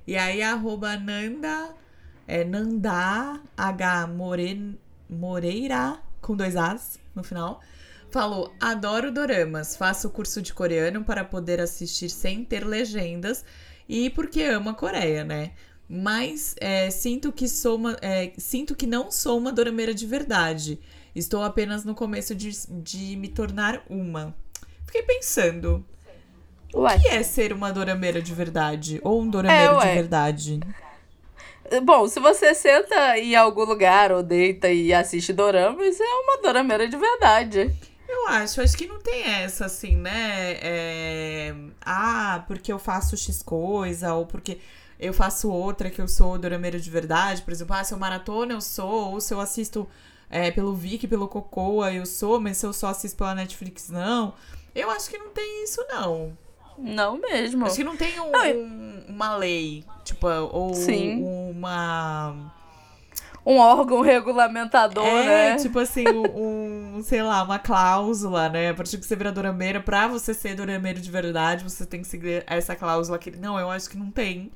[0.08, 1.70] E aí, arroba Nanda,
[2.28, 4.76] é Nanda H More,
[5.08, 7.62] Moreira, com dois As no final,
[8.10, 13.46] falou: Adoro doramas, faço curso de coreano para poder assistir sem ter legendas
[13.88, 15.52] e porque amo a Coreia, né?
[15.88, 20.80] Mas é, sinto que sou uma, é, sinto que não sou uma dorameira de verdade.
[21.16, 24.36] Estou apenas no começo de, de me tornar uma.
[24.86, 25.86] Fiquei pensando,
[26.74, 26.96] Ué.
[26.96, 29.00] o que é ser uma dorameira de verdade?
[29.04, 30.60] Ou um dorameiro É, de verdade?
[31.84, 36.42] Bom, se você senta em algum lugar ou deita e assiste dorama, isso é uma
[36.42, 37.74] dorameira de verdade.
[38.08, 40.58] Eu acho, acho que não tem essa, assim, né?
[40.62, 44.60] É, Ah, porque eu faço X coisa, ou porque
[45.00, 47.42] eu faço outra que eu sou dorameira de verdade.
[47.42, 49.88] Por exemplo, ah, se eu maratona, eu sou, ou se eu assisto
[50.30, 54.34] é, pelo Viki, pelo Cocoa, eu sou, mas se eu só assisto pela Netflix, não.
[54.74, 56.38] Eu acho que não tem isso, não.
[56.78, 57.66] Não mesmo.
[57.66, 61.22] Acho que não tem um- Não, eu- um- uma lei, tipo, ou Sim.
[61.24, 62.52] uma.
[63.46, 65.56] um órgão regulamentador, é, né?
[65.58, 66.24] tipo assim, um,
[66.98, 68.72] um, sei lá, uma cláusula, né?
[68.72, 72.08] A partir que você vira dorameira, pra você ser dorameiro de verdade, você tem que
[72.08, 74.52] seguir essa cláusula que não, eu acho que não tem.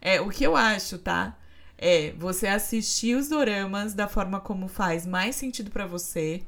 [0.00, 1.36] É, o que eu acho, tá?
[1.76, 6.42] É você assistir os doramas da forma como faz mais sentido para você.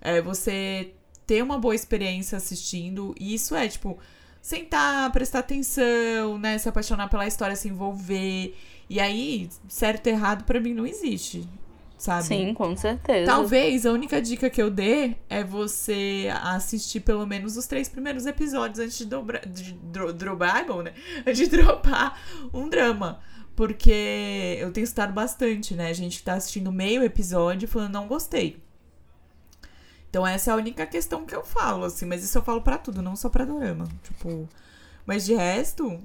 [0.00, 0.92] É, você
[1.26, 3.14] ter uma boa experiência assistindo.
[3.18, 3.98] E isso é, tipo,
[4.40, 6.58] sentar, prestar atenção, né?
[6.58, 8.56] Se apaixonar pela história, se envolver.
[8.88, 11.48] E aí, certo e errado para mim não existe.
[11.98, 12.24] Sabe?
[12.24, 13.30] Sim, com certeza.
[13.30, 18.26] Talvez a única dica que eu dê é você assistir pelo menos os três primeiros
[18.26, 20.92] episódios antes de, dobra, de dro, dropar, bom, né?
[21.34, 22.20] De dropar
[22.52, 23.20] um drama.
[23.54, 25.88] Porque eu tenho estado bastante, né?
[25.88, 28.62] A gente tá assistindo meio episódio falando, não gostei.
[30.10, 32.78] Então essa é a única questão que eu falo, assim, mas isso eu falo para
[32.78, 33.88] tudo, não só pra dorama.
[34.02, 34.46] Tipo,
[35.06, 35.98] mas de resto,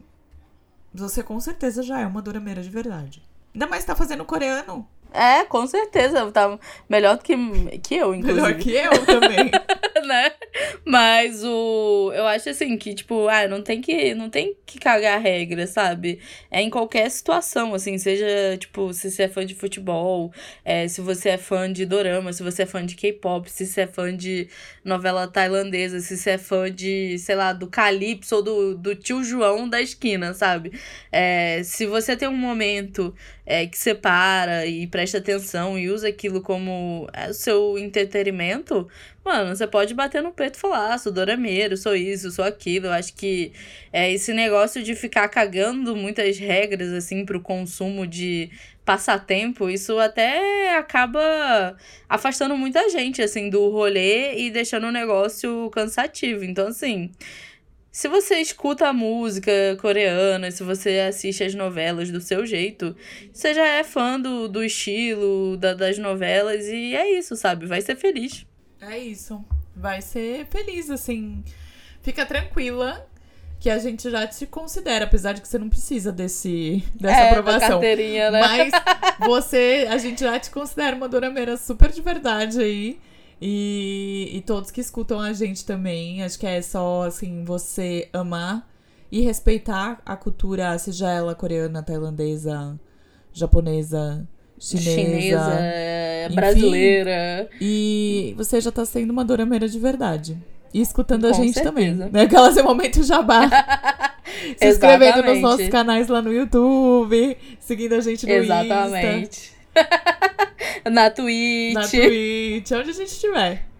[0.94, 3.22] você com certeza já é uma dorameira de verdade.
[3.54, 4.88] Ainda mais tá fazendo coreano.
[5.14, 6.32] É, com certeza.
[6.32, 6.58] Tá
[6.89, 7.36] melhor do que,
[7.80, 8.41] que eu, inclusive.
[8.41, 9.52] Melhor que eu também.
[10.06, 10.32] né?
[10.86, 12.12] Mas o.
[12.14, 15.68] Eu acho assim que, tipo, ah, não tem que, não tem que cagar a regra,
[15.68, 16.20] sabe?
[16.49, 18.26] É em qualquer situação, assim, seja,
[18.58, 20.32] tipo, se você é fã de futebol,
[20.66, 23.82] é, se você é fã de dorama, se você é fã de K-pop, se você
[23.82, 24.47] é fã de
[24.84, 29.24] novela tailandesa, se você é fã de, sei lá, do Calypso ou do, do tio
[29.24, 30.72] João da esquina, sabe?
[31.12, 33.14] É, se você tem um momento
[33.52, 38.88] é, que você para e presta atenção e usa aquilo como é, seu entretenimento,
[39.26, 42.86] mano, você pode bater no peito e falar, ah, sou dorameiro, sou isso, sou aquilo.
[42.86, 43.52] Eu acho que
[43.91, 48.49] é esse negócio de ficar cagando muitas regras, assim, pro consumo de
[48.86, 51.76] passatempo, isso até acaba
[52.08, 56.43] afastando muita gente, assim, do rolê e deixando o negócio cansativo.
[56.45, 57.12] Então, assim.
[57.92, 62.96] Se você escuta a música coreana, se você assiste as novelas do seu jeito,
[63.34, 67.66] você já é fã do, do estilo da, das novelas e é isso, sabe?
[67.66, 68.46] Vai ser feliz.
[68.80, 69.44] É isso.
[69.76, 71.44] Vai ser feliz, assim.
[72.02, 73.06] Fica tranquila
[73.60, 77.30] que a gente já te considera, apesar de que você não precisa desse dessa é,
[77.30, 77.70] aprovação.
[77.70, 78.39] Carteirinha, né?
[78.39, 78.72] Mas
[79.20, 83.00] você, a gente já te considera uma dorameira super de verdade aí.
[83.42, 86.22] E, e todos que escutam a gente também.
[86.24, 88.70] Acho que é só, assim, você amar
[89.12, 92.80] e respeitar a cultura, seja ela coreana, tailandesa,
[93.34, 94.28] japonesa,
[94.60, 95.62] chinesa, Chinesa,
[96.28, 96.36] enfim.
[96.36, 97.50] brasileira.
[97.60, 100.38] E você já tá sendo uma dorameira de verdade.
[100.74, 101.70] E escutando a Com gente certeza.
[101.74, 101.94] também.
[101.94, 102.22] Né?
[102.22, 103.50] Aquela seu momento jabá.
[104.58, 105.42] Se inscrevendo nos Exatamente.
[105.42, 109.52] nossos canais lá no YouTube, seguindo a gente no Insta, Exatamente.
[110.89, 111.74] Na Twitch.
[111.74, 113.72] na Twitch, onde a gente estiver.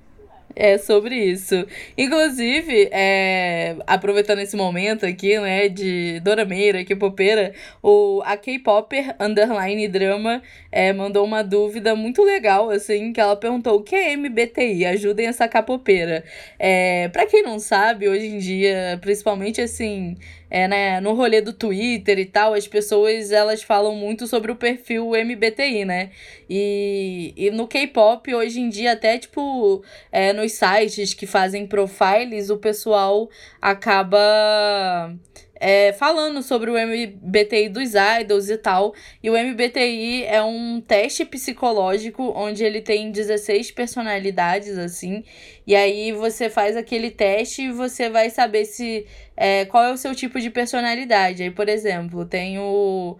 [0.55, 1.65] É sobre isso.
[1.97, 10.41] Inclusive, é, aproveitando esse momento aqui, né, de Dorameira, K-Popeira, o, a K-Popper Underline Drama
[10.71, 14.85] é, mandou uma dúvida muito legal, assim, que ela perguntou o que é MBTI?
[14.85, 16.23] Ajudem essa capopeira.
[16.59, 20.17] É, pra quem não sabe, hoje em dia, principalmente assim,
[20.52, 24.56] é, né, no rolê do Twitter e tal, as pessoas elas falam muito sobre o
[24.58, 26.12] perfil MBTI, né?
[26.49, 29.82] E, e no K-pop, hoje em dia, até tipo,
[30.12, 33.30] é, nos sites que fazem profiles, o pessoal
[33.62, 35.16] acaba
[35.62, 38.95] é, falando sobre o MBTI dos idols e tal.
[39.22, 45.24] E o MBTI é um teste psicológico onde ele tem 16 personalidades, assim.
[45.68, 49.05] E aí você faz aquele teste e você vai saber se
[49.38, 51.43] é, qual é o seu tipo de personalidade.
[51.43, 53.16] Aí, por exemplo, tem o,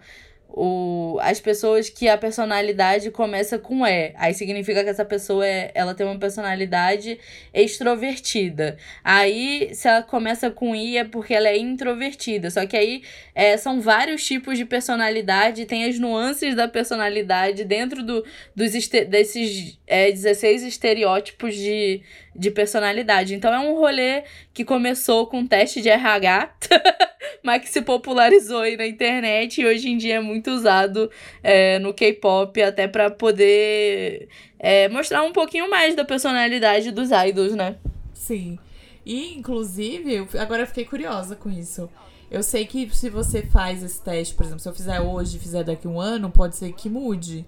[0.54, 4.12] o, as pessoas que a personalidade começa com E.
[4.16, 7.18] Aí significa que essa pessoa é, ela tem uma personalidade
[7.54, 8.76] extrovertida.
[9.02, 12.50] Aí, se ela começa com I, é porque ela é introvertida.
[12.50, 13.02] Só que aí
[13.34, 18.24] é, são vários tipos de personalidade, tem as nuances da personalidade dentro do,
[18.54, 18.72] dos
[19.08, 22.00] desses é, 16 estereótipos de,
[22.34, 23.34] de personalidade.
[23.34, 24.22] Então é um rolê
[24.54, 26.50] que começou com teste de RH,
[27.44, 31.10] mas que se popularizou aí na internet e hoje em dia é muito usado
[31.42, 34.28] é, no K-pop até pra poder
[34.58, 37.76] é, mostrar um pouquinho mais da personalidade dos idols, né?
[38.14, 38.58] Sim.
[39.04, 41.90] E, inclusive, agora eu fiquei curiosa com isso.
[42.30, 45.40] Eu sei que se você faz esse teste, por exemplo, se eu fizer hoje e
[45.40, 47.44] fizer daqui a um ano, pode ser que mude.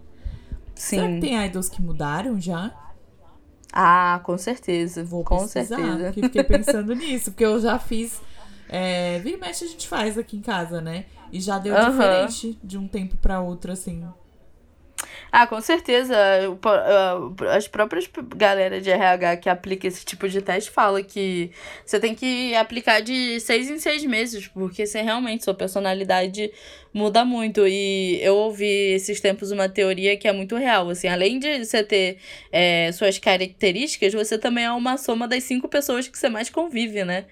[0.75, 1.21] Será que Sim.
[1.21, 2.73] tem idols que mudaram já?
[3.73, 5.05] Ah, com certeza.
[5.05, 6.05] Vou com certeza.
[6.05, 7.31] porque fiquei pensando nisso.
[7.33, 8.21] Porque eu já fiz...
[8.69, 11.05] É, vira e mexe a gente faz aqui em casa, né?
[11.31, 14.05] E já deu diferente de um tempo pra outro, assim.
[15.37, 16.15] Ah, com certeza.
[17.57, 21.51] As próprias galera de RH que aplica esse tipo de teste fala que
[21.85, 26.53] você tem que aplicar de seis em seis meses, porque você realmente sua personalidade
[26.93, 27.67] muda muito.
[27.67, 28.65] E eu ouvi
[28.95, 30.89] esses tempos uma teoria que é muito real.
[30.89, 32.19] Assim, além de você ter
[32.53, 37.05] é, suas características, você também é uma soma das cinco pessoas que você mais convive,
[37.05, 37.25] né?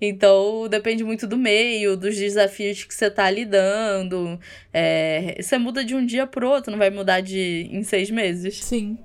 [0.00, 4.38] Então, depende muito do meio, dos desafios que você tá lidando.
[4.72, 8.62] É, você muda de um dia pro outro, não vai mudar de em seis meses.
[8.62, 8.98] Sim.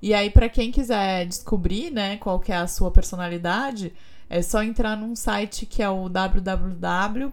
[0.00, 3.92] E aí, para quem quiser descobrir, né, qual que é a sua personalidade,
[4.28, 7.32] é só entrar num site que é o www.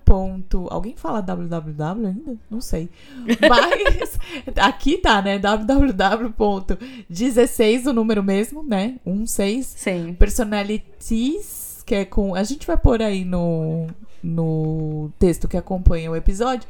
[0.69, 2.37] Alguém fala www ainda?
[2.49, 2.89] Não sei.
[3.49, 4.17] Mas
[4.57, 5.37] aqui tá, né?
[5.39, 8.95] www.16, o número mesmo, né?
[9.05, 9.65] 16.
[9.65, 10.13] Sim.
[10.13, 12.33] Personalities que é com.
[12.35, 13.87] A gente vai pôr aí no,
[14.23, 16.67] no texto que acompanha o episódio.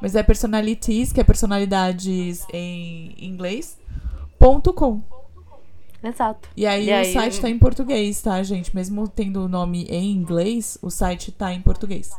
[0.00, 3.78] Mas é personalities, que é personalidades em inglês,
[4.38, 5.00] ponto com.
[6.02, 6.48] Exato.
[6.56, 8.74] E aí, E o aí- site tá em português, tá, gente?
[8.76, 12.12] Mesmo tendo o nome em inglês, o site tá em português.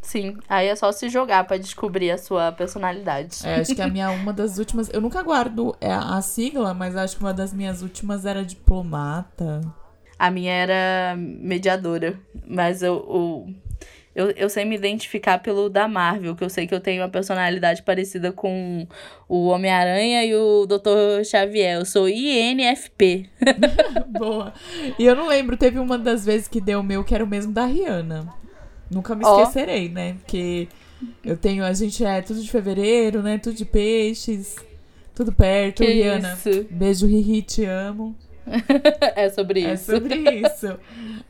[0.00, 0.36] Sim.
[0.48, 3.38] Aí é só se jogar pra descobrir a sua personalidade.
[3.44, 4.88] É, acho que a minha, uma das últimas.
[4.92, 9.60] Eu nunca guardo é, a sigla, mas acho que uma das minhas últimas era diplomata.
[10.22, 12.16] A minha era mediadora.
[12.46, 12.94] Mas eu,
[14.14, 17.02] eu, eu, eu sei me identificar pelo da Marvel, que eu sei que eu tenho
[17.02, 18.86] uma personalidade parecida com
[19.28, 21.24] o Homem-Aranha e o Dr.
[21.24, 21.80] Xavier.
[21.80, 23.28] Eu sou INFP.
[24.16, 24.54] Boa.
[24.96, 27.26] E eu não lembro, teve uma das vezes que deu o meu que era o
[27.26, 28.32] mesmo da Rihanna.
[28.88, 30.14] Nunca me esquecerei, né?
[30.20, 30.68] Porque
[31.24, 33.38] eu tenho, a gente é tudo de fevereiro, né?
[33.38, 34.54] Tudo de peixes,
[35.16, 35.82] tudo perto.
[35.82, 36.64] Que Rihanna, isso.
[36.70, 38.14] beijo, Riri, te amo.
[39.16, 39.92] é sobre É isso.
[39.92, 40.78] sobre isso.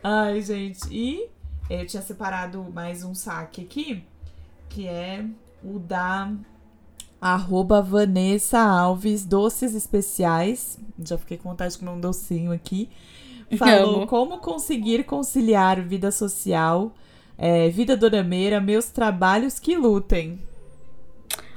[0.02, 0.80] Ai, gente.
[0.90, 1.28] E
[1.70, 4.04] eu tinha separado mais um saque aqui,
[4.68, 5.24] que é
[5.62, 6.32] o da
[7.20, 10.78] arroba Vanessa Alves Doces Especiais.
[11.04, 12.88] Já fiquei com vontade de comer um docinho aqui.
[13.56, 14.06] Falou Amo.
[14.06, 16.92] como conseguir conciliar vida social,
[17.36, 20.40] é, vida dorameira, meus trabalhos que lutem.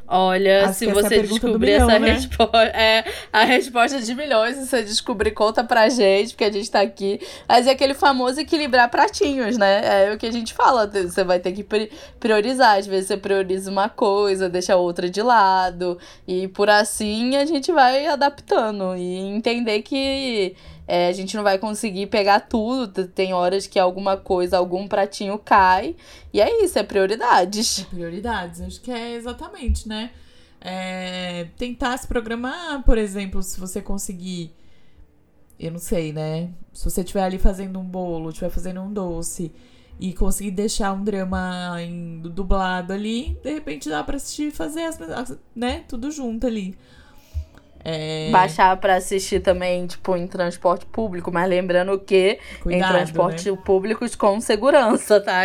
[0.07, 2.11] Olha, Acho se é você descobrir milhão, essa né?
[2.11, 2.57] resposta.
[2.75, 3.03] É
[3.33, 4.55] a resposta de milhões.
[4.57, 7.19] Se você descobrir, conta pra gente, porque a gente tá aqui.
[7.49, 10.05] Mas é aquele famoso equilibrar pratinhos, né?
[10.09, 10.85] É o que a gente fala.
[10.87, 12.77] Você vai ter que pri- priorizar.
[12.77, 15.97] Às vezes você prioriza uma coisa, deixa a outra de lado.
[16.27, 18.95] E por assim a gente vai adaptando.
[18.95, 20.55] E entender que.
[20.87, 23.07] É, a gente não vai conseguir pegar tudo.
[23.07, 25.95] Tem horas que alguma coisa, algum pratinho cai.
[26.33, 27.81] E é isso, é prioridades.
[27.89, 30.11] Prioridades, acho que é exatamente, né?
[30.61, 34.51] É, tentar se programar, por exemplo, se você conseguir.
[35.59, 36.49] Eu não sei, né?
[36.73, 39.51] Se você estiver ali fazendo um bolo, estiver fazendo um doce
[39.99, 44.81] e conseguir deixar um drama em, dublado ali, de repente dá pra assistir e fazer
[44.83, 45.85] as, as- né?
[45.87, 46.77] Tudo junto ali.
[47.87, 53.51] É, baixar pra assistir também, tipo, em transporte público, mas lembrando que cuidado, em transporte
[53.51, 53.57] né?
[53.63, 55.43] públicos com segurança, tá?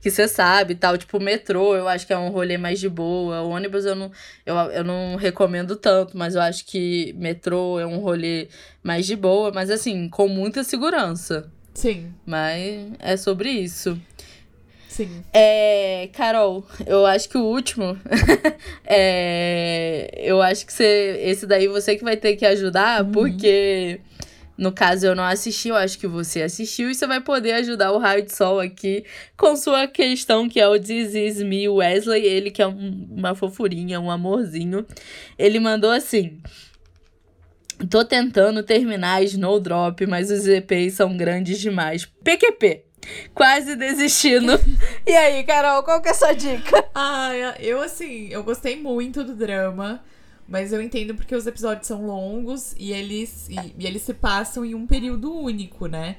[0.00, 3.42] Que você sabe, tal, tipo, metrô, eu acho que é um rolê mais de boa.
[3.42, 4.10] O ônibus eu não,
[4.46, 8.48] eu, eu não recomendo tanto, mas eu acho que metrô é um rolê
[8.82, 11.52] mais de boa, mas assim, com muita segurança.
[11.74, 14.00] Sim, Mas é sobre isso.
[14.96, 15.22] Sim.
[15.32, 17.98] É, Carol, eu acho que o último.
[18.86, 24.00] é, eu acho que você, esse daí você que vai ter que ajudar, porque
[24.56, 27.92] no caso eu não assisti, eu acho que você assistiu e você vai poder ajudar
[27.92, 29.04] o Raio de Sol aqui
[29.36, 33.34] com sua questão, que é o This Is Me Wesley, ele que é um- uma
[33.34, 34.86] fofurinha, um amorzinho.
[35.38, 36.38] Ele mandou assim.
[37.90, 42.04] Tô tentando terminar Snowdrop, mas os EPs são grandes demais.
[42.22, 42.82] PQP.
[43.34, 44.52] Quase desistindo.
[45.06, 46.84] e aí, Carol, qual que é a sua dica?
[46.94, 50.02] Ah, eu assim, eu gostei muito do drama,
[50.48, 54.64] mas eu entendo porque os episódios são longos e eles, e, e eles se passam
[54.64, 56.16] em um período único, né?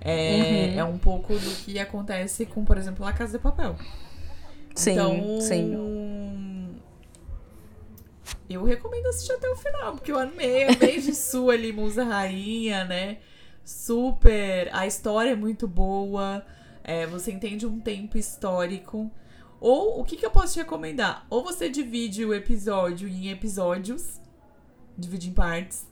[0.00, 0.78] É, Uhum.
[0.80, 3.76] é um pouco do que acontece com, por exemplo, La Casa de Papel.
[4.74, 6.72] Sim, então, sim.
[8.48, 12.84] Eu recomendo assistir até o final, porque eu amei, amei de sua ali, Musa Rainha,
[12.84, 13.18] né?
[13.64, 14.68] Super.
[14.74, 16.44] A história é muito boa.
[16.84, 19.10] é, você entende um tempo histórico.
[19.60, 21.24] Ou o que, que eu posso te recomendar?
[21.30, 24.20] Ou você divide o episódio em episódios,
[24.98, 25.86] divide em partes.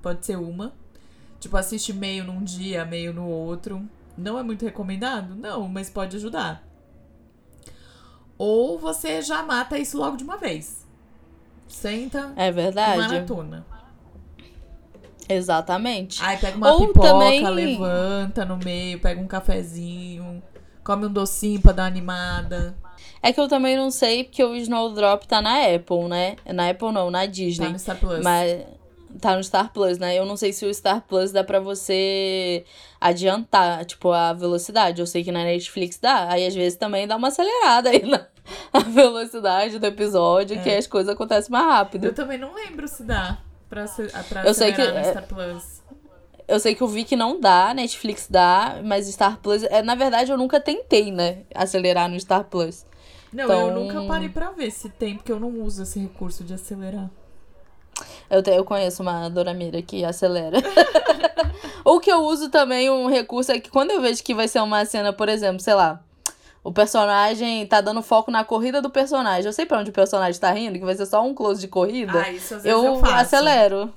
[0.00, 0.72] Pode ser uma.
[1.40, 3.88] Tipo, assiste meio num dia, meio no outro.
[4.16, 5.34] Não é muito recomendado?
[5.34, 6.64] Não, mas pode ajudar.
[8.36, 10.86] Ou você já mata isso logo de uma vez.
[11.66, 13.00] Senta É verdade.
[13.00, 13.66] maratona.
[15.28, 16.22] Exatamente.
[16.22, 20.42] Aí pega uma Ou pipoca, também- levanta no meio, pega um cafezinho,
[20.84, 22.76] come um docinho pra dar uma animada.
[23.22, 26.36] É que eu também não sei, porque o Snowdrop tá na Apple, né?
[26.46, 27.66] Na Apple não, na Disney.
[27.66, 28.22] Tá no Star Plus.
[28.22, 28.64] Mas
[29.20, 30.16] tá no Star Plus, né?
[30.18, 32.64] Eu não sei se o Star Plus dá pra você
[33.00, 35.00] adiantar, tipo, a velocidade.
[35.00, 36.28] Eu sei que na Netflix dá.
[36.30, 38.26] Aí às vezes também dá uma acelerada aí na
[38.72, 40.62] a velocidade do episódio, É.
[40.62, 42.06] que as coisas acontecem mais rápido.
[42.06, 43.38] Eu também não lembro se dá
[43.68, 43.84] pra,
[44.28, 45.78] pra Eu sei que no é- Star Plus.
[46.46, 49.62] Eu sei que eu vi que não dá, Netflix dá, mas Star Plus.
[49.64, 51.40] É, na verdade, eu nunca tentei, né?
[51.54, 52.86] Acelerar no Star Plus.
[53.30, 56.42] Não, eu Então- nunca parei pra ver se tem, porque eu não uso esse recurso
[56.42, 57.10] de acelerar.
[58.30, 60.56] Eu, te- eu conheço uma Dona Mira que acelera.
[61.84, 64.60] o que eu uso também, um recurso, é que quando eu vejo que vai ser
[64.60, 66.02] uma cena, por exemplo, sei lá,
[66.68, 69.46] o personagem tá dando foco na corrida do personagem.
[69.46, 71.68] Eu sei pra onde o personagem tá rindo, que vai ser só um close de
[71.68, 72.20] corrida.
[72.20, 73.14] Ah, isso às vezes eu, eu, faço.
[73.36, 73.92] acelero.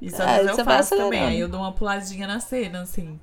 [0.00, 1.22] Isso às É, vezes eu vai faço também.
[1.24, 3.18] Aí eu dou uma puladinha na cena, assim.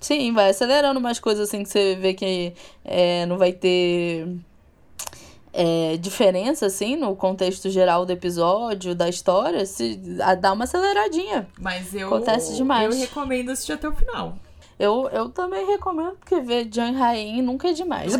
[0.00, 4.26] Sim, vai acelerando umas coisas assim que você vê que é, não vai ter
[5.52, 11.46] é, diferença, assim, no contexto geral do episódio, da história, se a- dá uma aceleradinha.
[11.58, 12.06] Mas eu.
[12.06, 12.94] Acontece demais.
[12.94, 14.36] Eu recomendo assistir até o final.
[14.80, 18.14] Eu, eu também recomendo, porque ver Jan Rain nunca é demais.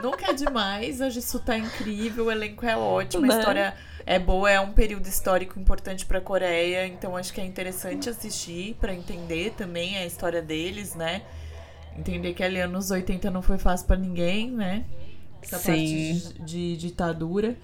[0.00, 3.34] Nunca é demais, a Jisoo tá incrível, o elenco é ótimo, Né?
[3.34, 3.74] a história
[4.06, 8.76] é boa, é um período histórico importante pra Coreia, então acho que é interessante assistir
[8.76, 11.22] pra entender também a história deles, né?
[11.98, 14.84] Entender que ali anos 80 não foi fácil pra ninguém, né?
[15.42, 15.66] Essa Sim.
[15.66, 17.56] parte de, de ditadura.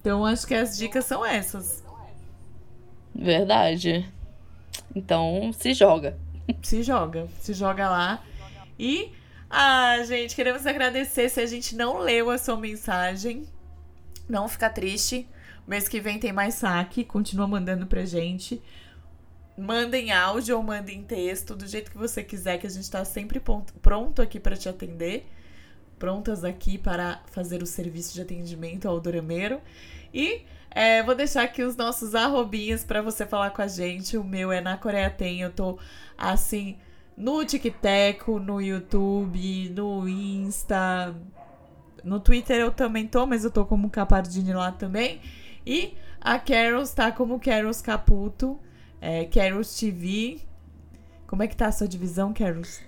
[0.00, 1.82] Então acho que as dicas são essas.
[3.12, 4.08] Verdade.
[4.94, 6.16] Então, se joga.
[6.62, 8.24] Se joga, se joga lá.
[8.78, 9.12] E,
[9.48, 13.44] ah, gente, queremos agradecer se a gente não leu a sua mensagem.
[14.28, 15.28] Não fica triste.
[15.66, 17.04] Mês que vem tem mais saque.
[17.04, 18.62] Continua mandando pra gente.
[19.56, 23.40] Mandem áudio ou mandem texto, do jeito que você quiser, que a gente tá sempre
[23.80, 25.26] pronto aqui pra te atender.
[25.98, 29.60] Prontas aqui para fazer o serviço de atendimento ao Dorameiro.
[30.12, 30.42] E
[30.76, 34.18] é, vou deixar aqui os nossos arrobinhas pra você falar com a gente.
[34.18, 35.40] O meu é na Coreia Tem.
[35.40, 35.78] Eu tô
[36.18, 36.76] assim
[37.16, 41.16] no TikTok, no YouTube, no Insta.
[42.04, 45.22] No Twitter eu também tô, mas eu tô como Capardini lá também.
[45.66, 48.60] E a Carols tá como Carols Caputo.
[49.00, 50.42] É, Carols TV.
[51.26, 52.82] Como é que tá a sua divisão, Carols?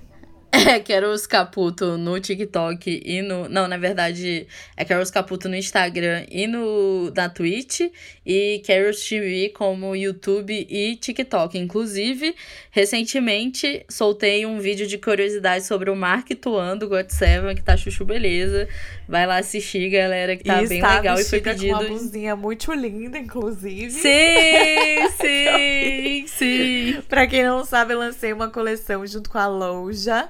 [0.68, 3.48] É Carol Caputo no TikTok e no.
[3.48, 4.46] Não, na verdade,
[4.76, 7.80] é Carol Caputo no Instagram e no, na Twitch.
[8.24, 11.58] E Carol TV como YouTube e TikTok.
[11.58, 12.34] Inclusive,
[12.70, 17.76] recentemente soltei um vídeo de curiosidade sobre o Mark Tuan do God Seven, que tá
[17.76, 18.68] chuchu beleza.
[19.06, 21.74] Vai lá assistir, galera, que tá e bem legal e foi pedido.
[21.74, 23.90] com uma blusinha muito linda, inclusive.
[23.90, 27.02] Sim, sim, sim.
[27.08, 30.28] Pra quem não sabe, eu lancei uma coleção junto com a Loja.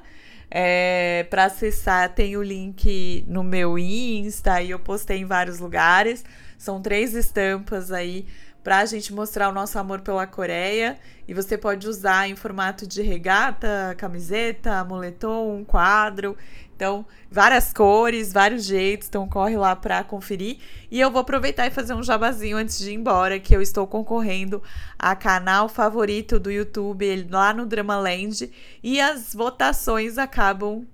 [0.51, 6.25] É, para acessar, tem o link no meu Insta e eu postei em vários lugares.
[6.57, 8.27] São três estampas aí
[8.65, 10.99] pra gente mostrar o nosso amor pela Coreia.
[11.27, 16.37] E você pode usar em formato de regata, camiseta, moletom, um quadro.
[16.79, 19.09] Então, várias cores, vários jeitos.
[19.09, 20.59] Então, corre lá pra conferir.
[20.89, 23.85] E eu vou aproveitar e fazer um jabazinho antes de ir embora, que eu estou
[23.85, 24.63] concorrendo
[24.97, 28.49] a canal favorito do YouTube lá no Dramaland.
[28.81, 30.87] E as votações acabam.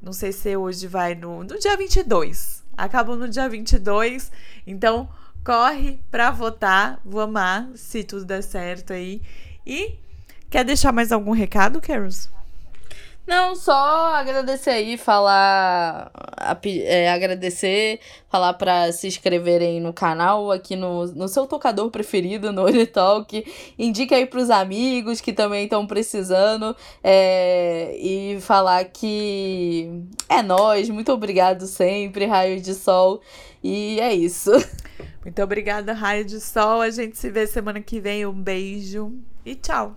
[0.00, 2.64] Não sei se hoje vai no, no dia 22.
[2.74, 4.32] Acabam no dia 22.
[4.66, 5.06] Então,
[5.44, 6.98] corre pra votar.
[7.04, 9.20] Vou amar se tudo der certo aí.
[9.66, 9.94] E
[10.48, 12.30] quer deixar mais algum recado, Carols?
[13.32, 16.10] Não, só agradecer aí, falar.
[16.36, 22.52] a é, agradecer, falar pra se inscreverem no canal, aqui no, no seu tocador preferido,
[22.52, 23.42] no Unitalk.
[23.78, 26.76] Indique aí pros amigos que também estão precisando.
[27.02, 33.22] é, e falar que é nós, muito obrigado sempre, Raio de Sol.
[33.64, 34.50] E é isso.
[35.24, 36.82] Muito obrigada, Raio de Sol.
[36.82, 38.26] A gente se vê semana que vem.
[38.26, 39.10] Um beijo
[39.46, 39.96] e tchau.